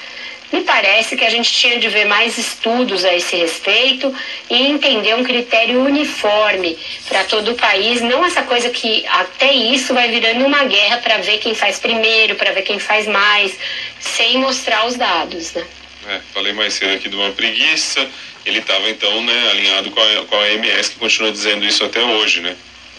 Me 0.53 0.63
parece 0.63 1.17
que 1.17 1.25
a 1.25 1.31
gente 1.31 1.51
tinha 1.51 1.79
de 1.79 1.89
ver 1.89 2.07
mais 2.07 2.37
estudos 2.37 3.05
a 3.05 3.15
esse 3.15 3.37
respeito 3.37 4.13
e 4.51 4.67
entender 4.67 5.15
um 5.15 5.23
critério 5.23 5.81
uniforme 5.85 6.77
para 7.09 7.23
todo 7.25 7.53
o 7.53 7.55
país, 7.55 8.01
não 8.01 8.25
essa 8.25 8.43
coisa 8.43 8.69
que 8.69 9.07
até 9.07 9.53
isso 9.53 9.95
vai 9.95 10.09
virando 10.09 10.45
uma 10.45 10.65
guerra 10.65 10.99
para 10.99 11.19
ver 11.19 11.39
quem 11.39 11.55
faz 11.55 11.79
primeiro, 11.79 12.35
para 12.35 12.51
ver 12.51 12.63
quem 12.63 12.81
faz 12.81 13.07
mais, 13.07 13.57
sem 14.01 14.39
mostrar 14.39 14.87
os 14.87 14.97
dados, 14.97 15.53
né? 15.53 15.65
É, 16.09 16.21
falei 16.35 16.53
mais 16.53 16.75
cedo 16.75 16.95
aqui 16.95 17.09
de 17.09 17.15
uma 17.15 17.31
preguiça, 17.31 18.09
ele 18.45 18.59
estava 18.59 18.89
então 18.89 19.23
né, 19.23 19.51
alinhado 19.51 19.91
com 19.91 20.01
a, 20.01 20.25
com 20.27 20.35
a 20.35 20.39
OMS, 20.41 20.91
que 20.91 20.99
continua 20.99 21.31
dizendo 21.31 21.65
isso 21.65 21.85
até 21.85 22.03
hoje, 22.03 22.41
né? 22.41 22.57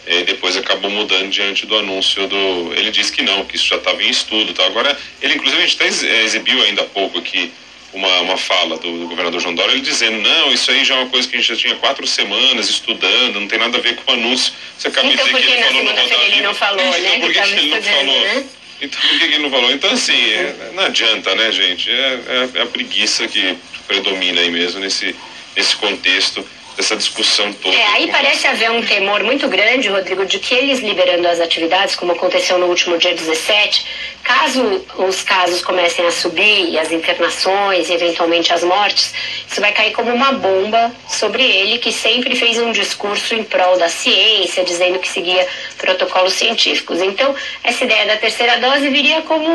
E 0.07 0.23
depois 0.23 0.57
acabou 0.57 0.89
mudando 0.89 1.29
diante 1.29 1.65
do 1.65 1.77
anúncio 1.77 2.27
do. 2.27 2.73
Ele 2.75 2.89
disse 2.89 3.11
que 3.11 3.21
não, 3.21 3.45
que 3.45 3.55
isso 3.55 3.67
já 3.67 3.75
estava 3.75 4.01
em 4.01 4.09
estudo. 4.09 4.53
Tá? 4.53 4.65
Agora, 4.65 4.97
ele 5.21 5.35
inclusive 5.35 5.61
a 5.61 5.65
gente 5.65 5.75
até 5.75 6.07
é, 6.07 6.23
exibiu 6.23 6.61
ainda 6.63 6.81
há 6.81 6.85
pouco 6.85 7.19
aqui 7.19 7.51
uma, 7.93 8.21
uma 8.21 8.37
fala 8.37 8.77
do, 8.77 8.99
do, 8.99 9.07
governador 9.07 9.39
João 9.39 9.53
Dória, 9.53 9.73
ele 9.73 9.81
dizendo, 9.81 10.17
não, 10.17 10.51
isso 10.51 10.71
aí 10.71 10.83
já 10.83 10.95
é 10.95 10.99
uma 10.99 11.09
coisa 11.09 11.27
que 11.27 11.35
a 11.35 11.39
gente 11.39 11.49
já 11.49 11.55
tinha 11.55 11.75
quatro 11.75 12.07
semanas 12.07 12.69
estudando, 12.69 13.39
não 13.39 13.47
tem 13.47 13.59
nada 13.59 13.77
a 13.77 13.81
ver 13.81 13.95
com 13.97 14.11
o 14.11 14.13
anúncio. 14.15 14.53
Você 14.77 14.87
acaba 14.87 15.11
então, 15.11 15.25
de 15.25 15.33
dizer 15.33 15.45
que 15.45 15.51
ele 15.51 15.63
falou 15.63 15.83
no 15.83 15.89
Roda 15.89 16.25
Ele 16.25 16.41
não 16.41 16.55
falou, 16.55 16.85
então, 16.85 17.01
né? 17.01 17.19
Por 17.19 17.33
que, 17.33 17.41
que 17.41 17.49
ele 17.49 17.69
não 17.69 17.81
falou? 17.83 18.21
Né? 18.21 18.45
Então 18.81 18.99
por 18.99 19.19
que 19.19 19.23
ele 19.25 19.37
não 19.39 19.49
falou? 19.51 19.71
Então 19.71 19.91
assim, 19.91 20.31
é, 20.31 20.71
não 20.73 20.83
adianta, 20.83 21.35
né, 21.35 21.51
gente? 21.51 21.91
É, 21.91 22.19
é, 22.55 22.59
é 22.59 22.61
a 22.61 22.65
preguiça 22.65 23.27
que 23.27 23.55
predomina 23.87 24.41
aí 24.41 24.49
mesmo 24.49 24.79
nesse, 24.79 25.15
nesse 25.55 25.75
contexto 25.75 26.45
dessa 26.75 26.95
discussão 26.95 27.51
toda. 27.53 27.75
É, 27.75 27.85
aí 27.87 28.11
parece 28.11 28.47
haver 28.47 28.71
um 28.71 28.81
temor 28.81 29.23
muito 29.23 29.47
grande, 29.47 29.89
Rodrigo, 29.89 30.25
de 30.25 30.39
que 30.39 30.53
eles 30.53 30.79
liberando 30.79 31.27
as 31.27 31.39
atividades, 31.39 31.95
como 31.95 32.11
aconteceu 32.13 32.57
no 32.57 32.67
último 32.67 32.97
dia 32.97 33.13
17, 33.13 33.85
caso 34.23 34.85
os 34.97 35.23
casos 35.23 35.61
comecem 35.61 36.05
a 36.05 36.11
subir 36.11 36.77
as 36.79 36.91
internações 36.91 37.89
e 37.89 37.93
eventualmente 37.93 38.53
as 38.53 38.63
mortes, 38.63 39.13
isso 39.47 39.59
vai 39.59 39.71
cair 39.71 39.91
como 39.91 40.11
uma 40.11 40.31
bomba 40.33 40.91
sobre 41.07 41.43
ele, 41.43 41.77
que 41.79 41.91
sempre 41.91 42.35
fez 42.35 42.57
um 42.59 42.71
discurso 42.71 43.35
em 43.35 43.43
prol 43.43 43.77
da 43.77 43.89
ciência, 43.89 44.63
dizendo 44.63 44.99
que 44.99 45.07
seguia 45.07 45.47
protocolos 45.77 46.33
científicos. 46.33 47.01
Então, 47.01 47.35
essa 47.63 47.83
ideia 47.83 48.05
da 48.05 48.17
terceira 48.17 48.59
dose 48.59 48.89
viria 48.89 49.21
como 49.23 49.47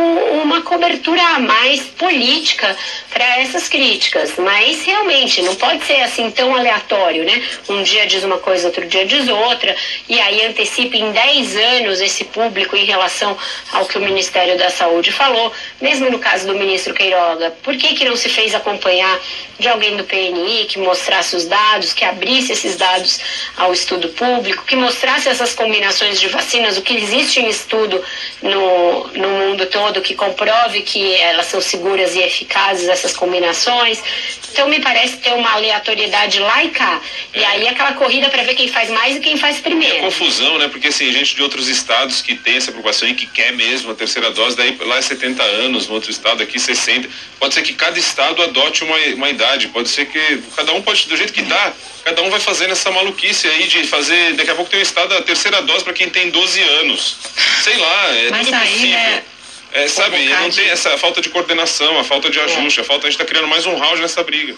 uma 0.43 0.63
cobertura 0.63 1.23
a 1.23 1.39
mais 1.39 1.83
política 1.83 2.77
para 3.11 3.41
essas 3.41 3.69
críticas, 3.69 4.35
mas 4.37 4.85
realmente 4.85 5.43
não 5.43 5.55
pode 5.55 5.85
ser 5.85 6.01
assim 6.03 6.31
tão 6.31 6.55
aleatório 6.55 7.06
contraditório, 7.07 7.25
né? 7.25 7.43
Um 7.69 7.83
dia 7.83 8.07
diz 8.07 8.25
uma 8.25 8.39
coisa, 8.39 8.67
outro 8.67 8.87
dia 8.87 9.07
diz 9.07 9.29
outra, 9.29 9.75
e 10.09 10.21
aí 10.21 10.45
antecipa 10.45 10.97
em 10.97 11.13
10 11.13 11.57
anos 11.57 12.01
esse 12.01 12.25
público 12.25 12.77
em 12.77 12.85
relação 12.85 13.37
ao 13.73 13.87
que 13.87 13.99
o 13.99 14.01
Ministério 14.01 14.59
da 14.59 14.71
Saúde 14.71 15.13
falou. 15.13 15.53
Mesmo 15.81 16.11
no 16.11 16.19
caso 16.19 16.47
do 16.47 16.55
ministro 16.55 16.95
Queiroga, 16.95 17.51
por 17.63 17.77
que, 17.77 17.95
que 17.95 18.05
não 18.05 18.17
se 18.17 18.29
fez 18.29 18.55
acompanhar 18.55 19.21
de 19.59 19.69
alguém 19.69 19.97
do 19.97 20.05
PNI 20.05 20.67
que 20.67 20.79
mostrasse 20.79 21.37
os 21.37 21.47
dados, 21.47 21.93
que 21.93 22.05
abrisse 22.05 22.53
esses 22.53 22.77
dados 22.77 23.21
ao 23.57 23.73
estudo 23.73 24.09
público, 24.11 24.65
que 24.65 24.77
mostrasse 24.77 25.29
essas 25.29 25.55
combinações 25.55 26.21
de 26.21 26.29
vacinas, 26.29 26.77
o 26.77 26.83
que 26.83 26.97
existe 26.97 27.41
em 27.41 27.49
estudo 27.49 28.03
no, 28.43 29.09
no 29.09 29.29
mundo 29.29 29.67
todo 29.67 30.01
que 30.01 30.15
comprove 30.15 30.83
que 30.83 31.15
elas 31.17 31.47
são 31.47 31.61
seguras 31.61 32.15
e 32.15 32.21
eficazes, 32.21 32.89
essas 32.89 33.15
combinações. 33.15 34.03
Então, 34.53 34.69
me 34.69 34.81
parece 34.81 35.19
ter 35.19 35.33
uma 35.35 35.53
aleatoriedade 35.53 36.39
laica. 36.39 37.01
E 37.35 37.45
aí, 37.45 37.69
aquela 37.69 37.93
corrida 37.93 38.29
para 38.29 38.43
ver 38.43 38.55
quem 38.55 38.69
faz 38.69 38.89
mais 38.91 39.17
e 39.17 39.21
quem 39.21 39.37
faz 39.37 39.59
primeiro. 39.59 39.99
É 39.99 40.01
confusão, 40.03 40.59
né? 40.59 40.69
Porque 40.69 40.89
assim, 40.89 41.13
gente 41.13 41.35
de 41.35 41.43
outros 41.43 41.69
estados 41.69 42.23
que 42.23 42.35
tem 42.35 42.57
essa 42.57 42.71
preocupação 42.71 43.09
e 43.09 43.15
que 43.15 43.27
quer 43.27 43.53
mesmo 43.53 43.91
a 43.91 43.95
terceira 43.95 44.31
dose, 44.31 44.57
daí 44.57 44.77
lá 44.81 44.97
é 44.97 45.03
70 45.03 45.43
anos, 45.43 45.66
no 45.69 45.93
outro 45.93 46.11
estado 46.11 46.43
aqui 46.43 46.59
60. 46.59 47.09
Pode 47.39 47.55
ser 47.55 47.63
que 47.63 47.73
cada 47.75 47.99
estado 47.99 48.43
adote 48.43 48.85
uma, 48.85 48.97
uma 49.15 49.31
idade, 49.31 49.69
pode 49.69 49.89
ser 49.89 50.07
que 50.07 50.43
cada 50.55 50.73
um 50.73 50.83
pode, 50.83 51.07
do 51.09 51.17
jeito 51.17 51.33
que 51.33 51.43
dá, 51.43 51.73
cada 52.05 52.23
um 52.23 52.31
vai 52.31 52.41
fazendo 52.41 52.73
essa 52.73 52.91
maluquice 52.91 53.47
aí 53.49 53.67
de 53.67 53.87
fazer. 53.87 54.35
Daqui 54.35 54.51
a 54.51 54.55
pouco 54.55 54.71
tem 54.71 54.81
um 54.81 54.83
estado 54.83 55.15
a 55.15 55.23
terceira 55.23 55.61
dose 55.63 55.85
para 55.85 55.93
quem 55.93 56.09
tem 56.09 56.31
12 56.31 56.61
anos. 56.63 57.17
Sei 57.63 57.77
lá, 57.77 58.15
é 58.17 58.31
Mas 58.31 58.47
tudo 58.47 58.55
aí, 58.57 58.69
possível. 58.73 58.91
né, 58.91 59.23
É, 59.73 59.89
sabe, 59.89 60.29
não 60.29 60.51
tem 60.51 60.69
essa 60.71 60.97
falta 60.97 61.21
de 61.21 61.29
coordenação, 61.29 61.99
a 61.99 62.05
falta 62.05 62.31
de 62.31 62.41
ajuste, 62.41 62.81
a 62.81 62.85
falta, 62.85 63.07
a 63.07 63.11
gente 63.11 63.21
está 63.21 63.25
criando 63.25 63.49
mais 63.49 63.67
um 63.67 63.77
round 63.77 64.01
nessa 64.01 64.23
briga. 64.23 64.55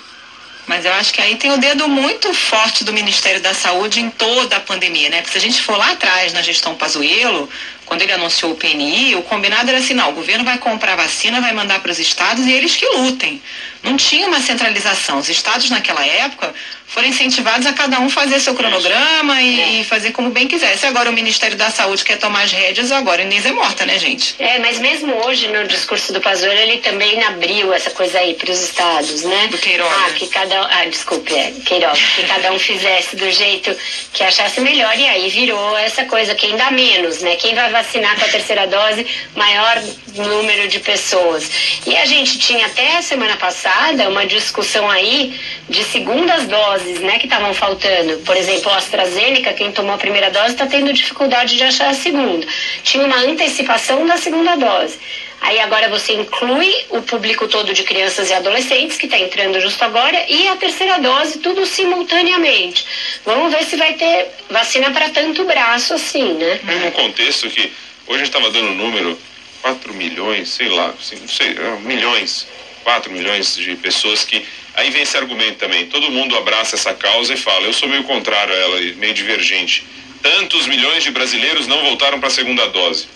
Mas 0.68 0.84
eu 0.84 0.92
acho 0.92 1.14
que 1.14 1.22
aí 1.22 1.34
tem 1.36 1.50
o 1.50 1.56
dedo 1.56 1.88
muito 1.88 2.32
forte 2.34 2.84
do 2.84 2.92
Ministério 2.92 3.40
da 3.40 3.54
Saúde 3.54 4.00
em 4.00 4.10
toda 4.10 4.56
a 4.56 4.60
pandemia, 4.60 5.08
né? 5.08 5.22
Porque 5.22 5.32
se 5.32 5.38
a 5.38 5.40
gente 5.40 5.62
for 5.62 5.78
lá 5.78 5.92
atrás 5.92 6.34
na 6.34 6.42
gestão 6.42 6.74
Pazuello, 6.74 7.48
quando 7.88 8.02
ele 8.02 8.12
anunciou 8.12 8.52
o 8.52 8.54
PNI, 8.54 9.16
o 9.16 9.22
combinado 9.22 9.70
era 9.70 9.78
assim, 9.78 9.94
não, 9.94 10.10
o 10.10 10.12
governo 10.12 10.44
vai 10.44 10.58
comprar 10.58 10.94
vacina, 10.94 11.40
vai 11.40 11.52
mandar 11.52 11.80
para 11.80 11.90
os 11.90 11.98
estados 11.98 12.44
e 12.46 12.52
eles 12.52 12.76
que 12.76 12.86
lutem. 12.86 13.42
Não 13.82 13.96
tinha 13.96 14.26
uma 14.26 14.40
centralização. 14.40 15.18
Os 15.18 15.28
estados 15.28 15.70
naquela 15.70 16.04
época 16.04 16.52
foram 16.88 17.08
incentivados 17.08 17.66
a 17.66 17.72
cada 17.72 18.00
um 18.00 18.08
fazer 18.08 18.40
seu 18.40 18.54
cronograma 18.54 19.40
e, 19.42 19.80
e 19.80 19.84
fazer 19.84 20.10
como 20.10 20.30
bem 20.30 20.48
quisesse. 20.48 20.86
Agora 20.86 21.10
o 21.10 21.12
Ministério 21.12 21.56
da 21.56 21.70
Saúde 21.70 22.02
quer 22.02 22.18
tomar 22.18 22.42
as 22.42 22.52
rédeas, 22.52 22.90
agora 22.90 23.22
a 23.22 23.24
Inês 23.24 23.44
é 23.44 23.52
morta, 23.52 23.84
né, 23.84 23.98
gente? 23.98 24.34
É, 24.38 24.58
mas 24.58 24.78
mesmo 24.78 25.14
hoje 25.26 25.48
no 25.48 25.66
discurso 25.66 26.12
do 26.12 26.20
Pazuello 26.20 26.58
ele 26.58 26.78
também 26.78 27.22
abriu 27.24 27.72
essa 27.72 27.90
coisa 27.90 28.18
aí 28.18 28.34
para 28.34 28.50
os 28.50 28.62
estados, 28.62 29.22
né? 29.22 29.48
Do 29.48 29.58
Queiroga. 29.58 29.94
Ah, 30.06 30.10
que 30.12 30.26
cada 30.28 30.62
um, 30.62 30.66
ah, 30.70 30.84
desculpe, 30.86 31.34
é, 31.34 31.52
Queiroga, 31.64 31.98
que 32.16 32.26
cada 32.26 32.52
um 32.52 32.58
fizesse 32.58 33.16
do 33.16 33.30
jeito 33.30 33.76
que 34.12 34.24
achasse 34.24 34.60
melhor 34.60 34.98
e 34.98 35.06
aí 35.06 35.28
virou 35.28 35.76
essa 35.78 36.04
coisa 36.06 36.34
quem 36.34 36.56
dá 36.56 36.70
menos, 36.70 37.20
né? 37.20 37.36
Quem 37.36 37.54
vai 37.54 37.70
vacinar 37.78 38.16
com 38.18 38.24
a 38.24 38.28
terceira 38.28 38.66
dose, 38.66 39.06
maior 39.36 39.82
número 40.14 40.68
de 40.68 40.80
pessoas. 40.80 41.80
E 41.86 41.96
a 41.96 42.04
gente 42.04 42.38
tinha 42.38 42.66
até 42.66 43.00
semana 43.02 43.36
passada 43.36 44.08
uma 44.08 44.26
discussão 44.26 44.90
aí 44.90 45.38
de 45.68 45.84
segundas 45.84 46.46
doses, 46.46 47.00
né, 47.00 47.18
que 47.18 47.26
estavam 47.26 47.54
faltando. 47.54 48.18
Por 48.18 48.36
exemplo, 48.36 48.70
a 48.70 48.76
AstraZeneca, 48.76 49.52
quem 49.52 49.70
tomou 49.70 49.94
a 49.94 49.98
primeira 49.98 50.30
dose 50.30 50.52
está 50.52 50.66
tendo 50.66 50.92
dificuldade 50.92 51.56
de 51.56 51.62
achar 51.62 51.90
a 51.90 51.94
segunda. 51.94 52.46
Tinha 52.82 53.04
uma 53.04 53.18
antecipação 53.18 54.06
da 54.06 54.16
segunda 54.16 54.56
dose. 54.56 54.98
Aí 55.40 55.60
agora 55.60 55.88
você 55.88 56.12
inclui 56.12 56.74
o 56.90 57.00
público 57.02 57.46
todo 57.48 57.72
de 57.72 57.82
crianças 57.84 58.28
e 58.28 58.34
adolescentes 58.34 58.98
que 58.98 59.06
está 59.06 59.18
entrando 59.18 59.60
justo 59.60 59.82
agora 59.82 60.24
e 60.28 60.48
a 60.48 60.56
terceira 60.56 60.98
dose, 60.98 61.38
tudo 61.38 61.64
simultaneamente. 61.64 62.84
Vamos 63.24 63.52
ver 63.52 63.64
se 63.64 63.76
vai 63.76 63.94
ter 63.94 64.28
vacina 64.50 64.90
para 64.90 65.10
tanto 65.10 65.44
braço 65.44 65.94
assim, 65.94 66.34
né? 66.34 66.60
Num 66.64 66.90
contexto 66.90 67.48
que 67.48 67.72
hoje 68.06 68.22
a 68.22 68.24
gente 68.24 68.26
estava 68.26 68.50
dando 68.50 68.70
um 68.70 68.74
número 68.74 69.18
4 69.62 69.94
milhões, 69.94 70.48
sei 70.48 70.68
lá, 70.68 70.94
assim, 70.98 71.16
não 71.16 71.28
sei, 71.28 71.56
ah, 71.58 71.78
milhões, 71.80 72.46
4 72.84 73.12
milhões 73.12 73.56
de 73.56 73.76
pessoas 73.76 74.24
que. 74.24 74.44
Aí 74.74 74.90
vem 74.90 75.02
esse 75.02 75.16
argumento 75.16 75.58
também. 75.58 75.86
Todo 75.86 76.10
mundo 76.10 76.36
abraça 76.36 76.76
essa 76.76 76.94
causa 76.94 77.34
e 77.34 77.36
fala, 77.36 77.66
eu 77.66 77.72
sou 77.72 77.88
meio 77.88 78.04
contrário 78.04 78.54
a 78.54 78.56
ela, 78.56 78.80
meio 78.96 79.12
divergente. 79.12 79.84
Tantos 80.22 80.66
milhões 80.66 81.02
de 81.02 81.10
brasileiros 81.10 81.66
não 81.66 81.82
voltaram 81.82 82.18
para 82.18 82.28
a 82.28 82.30
segunda 82.30 82.66
dose. 82.68 83.08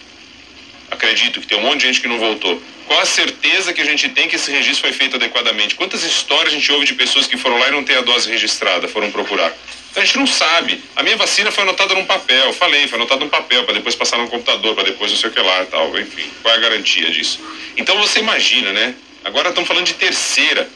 Acredito 1.03 1.41
que 1.41 1.49
tem 1.49 1.59
um 1.59 1.63
monte 1.63 1.81
de 1.81 1.89
gente 1.89 2.01
que 2.01 2.07
não 2.07 2.17
voltou. 2.17 2.63
Qual 2.87 3.01
a 3.01 3.05
certeza 3.05 3.73
que 3.73 3.81
a 3.81 3.85
gente 3.85 4.09
tem 4.11 4.29
que 4.29 4.37
esse 4.37 4.53
registro 4.53 4.83
foi 4.83 4.93
feito 4.93 5.17
adequadamente? 5.17 5.75
Quantas 5.75 6.05
histórias 6.05 6.55
a 6.55 6.57
gente 6.57 6.71
ouve 6.71 6.87
de 6.87 6.95
pessoas 6.95 7.27
que 7.27 7.37
foram 7.37 7.59
lá 7.59 7.67
e 7.67 7.71
não 7.73 7.83
têm 7.83 7.97
a 7.97 8.03
dose 8.03 8.31
registrada, 8.31 8.87
foram 8.87 9.11
procurar? 9.11 9.53
A 9.97 10.01
gente 10.05 10.17
não 10.17 10.29
sabe. 10.29 10.81
A 10.95 11.03
minha 11.03 11.17
vacina 11.17 11.51
foi 11.51 11.65
anotada 11.65 11.93
num 11.97 12.07
papel, 12.07 12.53
falei, 12.53 12.87
foi 12.87 12.99
anotada 12.99 13.21
num 13.25 13.29
papel, 13.29 13.65
para 13.65 13.75
depois 13.75 13.97
passar 13.97 14.17
no 14.17 14.29
computador, 14.29 14.77
para 14.77 14.85
depois 14.85 15.11
não 15.11 15.19
sei 15.19 15.29
o 15.29 15.33
que 15.33 15.41
lá 15.41 15.65
e 15.65 15.67
tal. 15.67 15.99
Enfim, 15.99 16.31
qual 16.41 16.55
é 16.55 16.59
a 16.59 16.61
garantia 16.61 17.11
disso? 17.11 17.41
Então 17.77 17.99
você 17.99 18.21
imagina, 18.21 18.73
né? 18.73 18.95
Agora 19.25 19.49
estamos 19.49 19.67
falando 19.67 19.87
de 19.87 19.95
terceira. 19.95 20.71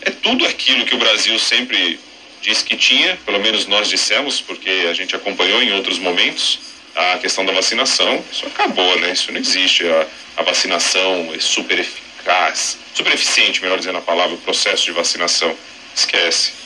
É 0.00 0.10
tudo 0.10 0.44
aquilo 0.46 0.84
que 0.84 0.96
o 0.96 0.98
Brasil 0.98 1.38
sempre 1.38 2.00
disse 2.42 2.64
que 2.64 2.76
tinha, 2.76 3.16
pelo 3.24 3.38
menos 3.38 3.68
nós 3.68 3.88
dissemos, 3.88 4.40
porque 4.40 4.88
a 4.90 4.92
gente 4.92 5.14
acompanhou 5.14 5.62
em 5.62 5.72
outros 5.72 6.00
momentos 6.00 6.73
a 6.94 7.18
questão 7.18 7.44
da 7.44 7.52
vacinação. 7.52 8.24
Isso 8.30 8.46
acabou, 8.46 8.98
né? 9.00 9.12
Isso 9.12 9.30
não 9.32 9.40
existe. 9.40 9.86
A, 9.86 10.06
a 10.38 10.42
vacinação 10.42 11.32
é 11.34 11.40
super 11.40 11.78
eficaz, 11.78 12.78
super 12.94 13.12
eficiente, 13.12 13.62
melhor 13.62 13.78
dizendo 13.78 13.98
a 13.98 14.02
palavra, 14.02 14.34
o 14.34 14.38
processo 14.38 14.84
de 14.84 14.92
vacinação. 14.92 15.56
Esquece. 15.94 16.64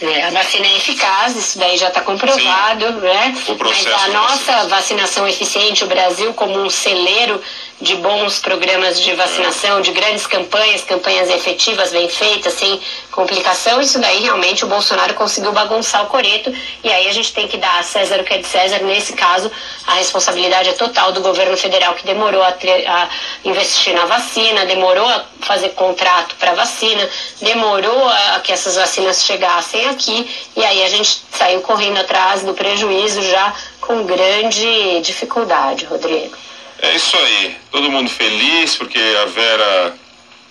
É, 0.00 0.24
a 0.24 0.30
vacina 0.30 0.66
é 0.66 0.76
eficaz, 0.76 1.36
isso 1.36 1.58
daí 1.58 1.78
já 1.78 1.88
está 1.88 2.00
comprovado, 2.00 3.00
né? 3.00 3.34
O 3.46 3.54
processo 3.54 3.88
Mas 3.88 4.02
a 4.02 4.08
nossa 4.08 4.68
vacinação 4.68 5.26
eficiente, 5.26 5.84
o 5.84 5.86
Brasil 5.86 6.34
como 6.34 6.60
um 6.60 6.68
celeiro 6.68 7.40
de 7.80 7.96
bons 7.96 8.38
programas 8.38 9.00
de 9.00 9.12
vacinação, 9.14 9.80
de 9.80 9.90
grandes 9.90 10.26
campanhas, 10.26 10.84
campanhas 10.84 11.28
efetivas, 11.28 11.90
bem 11.90 12.08
feitas, 12.08 12.52
sem 12.54 12.80
complicação, 13.10 13.80
isso 13.80 13.98
daí 13.98 14.20
realmente 14.22 14.64
o 14.64 14.68
Bolsonaro 14.68 15.14
conseguiu 15.14 15.52
bagunçar 15.52 16.04
o 16.04 16.06
coreto 16.06 16.54
e 16.82 16.90
aí 16.90 17.08
a 17.08 17.12
gente 17.12 17.32
tem 17.32 17.48
que 17.48 17.56
dar 17.56 17.80
a 17.80 17.82
César 17.82 18.20
o 18.20 18.24
que 18.24 18.34
é 18.34 18.38
de 18.38 18.46
César. 18.46 18.78
Nesse 18.78 19.12
caso, 19.14 19.50
a 19.86 19.94
responsabilidade 19.94 20.68
é 20.68 20.72
total 20.72 21.12
do 21.12 21.20
governo 21.20 21.56
federal 21.56 21.94
que 21.94 22.06
demorou 22.06 22.42
a, 22.42 22.48
a 22.48 23.08
investir 23.44 23.94
na 23.94 24.06
vacina, 24.06 24.66
demorou 24.66 25.06
a 25.06 25.24
fazer 25.40 25.70
contrato 25.70 26.36
para 26.36 26.54
vacina, 26.54 27.08
demorou 27.40 28.08
a 28.08 28.40
que 28.40 28.52
essas 28.52 28.76
vacinas 28.76 29.24
chegassem 29.24 29.86
aqui 29.86 30.28
e 30.56 30.64
aí 30.64 30.82
a 30.82 30.88
gente 30.88 31.22
saiu 31.32 31.60
correndo 31.60 31.98
atrás 31.98 32.42
do 32.42 32.54
prejuízo 32.54 33.20
já 33.22 33.52
com 33.80 34.04
grande 34.04 35.00
dificuldade, 35.00 35.84
Rodrigo. 35.84 36.36
É 36.80 36.94
isso 36.94 37.16
aí. 37.16 37.56
Todo 37.70 37.90
mundo 37.90 38.10
feliz 38.10 38.76
porque 38.76 38.98
a 39.22 39.26
Vera, 39.26 39.94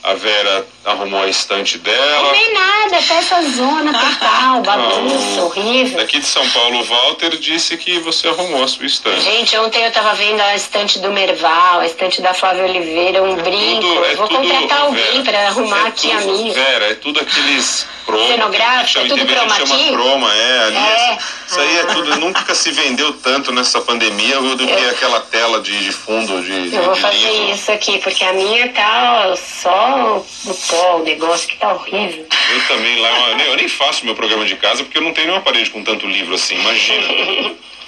a 0.03 0.13
Vera 0.15 0.65
arrumou 0.85 1.21
a 1.21 1.27
estante 1.27 1.77
dela. 1.77 2.31
Nem 2.31 2.53
nada, 2.53 2.97
até 2.97 3.13
essa 3.17 3.41
zona 3.51 3.93
total, 3.93 4.61
bagunça, 4.63 5.41
horrível. 5.43 5.97
Daqui 5.97 6.19
de 6.19 6.25
São 6.25 6.47
Paulo, 6.49 6.79
o 6.79 6.83
Walter 6.83 7.37
disse 7.37 7.77
que 7.77 7.99
você 7.99 8.27
arrumou 8.27 8.63
a 8.63 8.67
sua 8.67 8.85
estante. 8.85 9.21
Gente, 9.21 9.55
ontem 9.57 9.83
eu 9.83 9.91
tava 9.91 10.13
vendo 10.15 10.41
a 10.41 10.55
estante 10.55 10.99
do 10.99 11.11
Merval, 11.11 11.79
a 11.81 11.85
estante 11.85 12.21
da 12.21 12.33
Flávia 12.33 12.63
Oliveira, 12.65 13.21
um 13.23 13.35
brinco. 13.35 13.81
Tudo- 13.81 14.05
é 14.05 14.15
vou 14.15 14.27
tudo, 14.27 14.39
contratar 14.39 14.81
alguém 14.81 15.23
para 15.23 15.47
arrumar 15.47 15.85
é 15.85 15.87
aqui 15.89 16.09
tudo- 16.09 16.17
a 16.17 16.21
minha. 16.33 16.53
Vera, 16.53 16.85
é 16.91 16.95
tudo 16.95 17.19
aqueles 17.19 17.87
croma. 18.05 18.27
Cenográfico, 18.27 18.89
chama- 18.91 19.07
tudo 19.09 19.21
em 19.21 19.25
TV 19.25 19.35
a 19.39 19.41
gente 19.47 19.53
chroma 19.55 19.77
chama 19.77 19.91
croma, 19.91 20.33
é. 20.35 20.59
Ali, 20.63 20.77
É. 20.77 21.17
Isso 21.47 21.59
aí 21.59 21.77
é 21.77 21.83
tudo. 21.85 22.15
Nunca 22.19 22.55
se 22.55 22.71
vendeu 22.71 23.13
tanto 23.13 23.51
nessa 23.51 23.81
pandemia 23.81 24.39
do 24.41 24.57
que 24.65 24.71
Eu- 24.71 24.89
aquela 24.89 25.19
tela 25.21 25.61
de, 25.61 25.77
de 25.83 25.91
fundo 25.91 26.41
de, 26.41 26.69
de, 26.69 26.75
Eu 26.75 26.83
vou 26.83 26.93
de 26.93 27.01
fazer 27.01 27.17
livro. 27.17 27.51
isso 27.53 27.71
aqui, 27.71 27.99
porque 27.99 28.23
a 28.23 28.33
minha 28.33 28.69
tá 28.69 29.33
só 29.61 30.23
no 30.45 30.53
pó, 30.55 30.97
o 30.97 31.03
negócio 31.03 31.47
que 31.47 31.57
tá 31.57 31.73
horrível. 31.73 32.25
Eu 32.53 32.67
também 32.67 32.99
lá, 32.99 33.29
eu 33.29 33.35
nem- 33.37 33.47
eu 33.47 33.55
nem 33.57 33.67
faço 33.67 34.05
meu 34.05 34.15
programa 34.15 34.45
de 34.45 34.55
casa 34.55 34.83
porque 34.83 34.97
eu 34.97 35.01
não 35.01 35.13
tenho 35.13 35.27
nenhuma 35.27 35.43
parede 35.43 35.69
com 35.69 35.83
tanto 35.83 36.07
livro 36.07 36.33
assim, 36.35 36.55
imagina. 36.55 37.07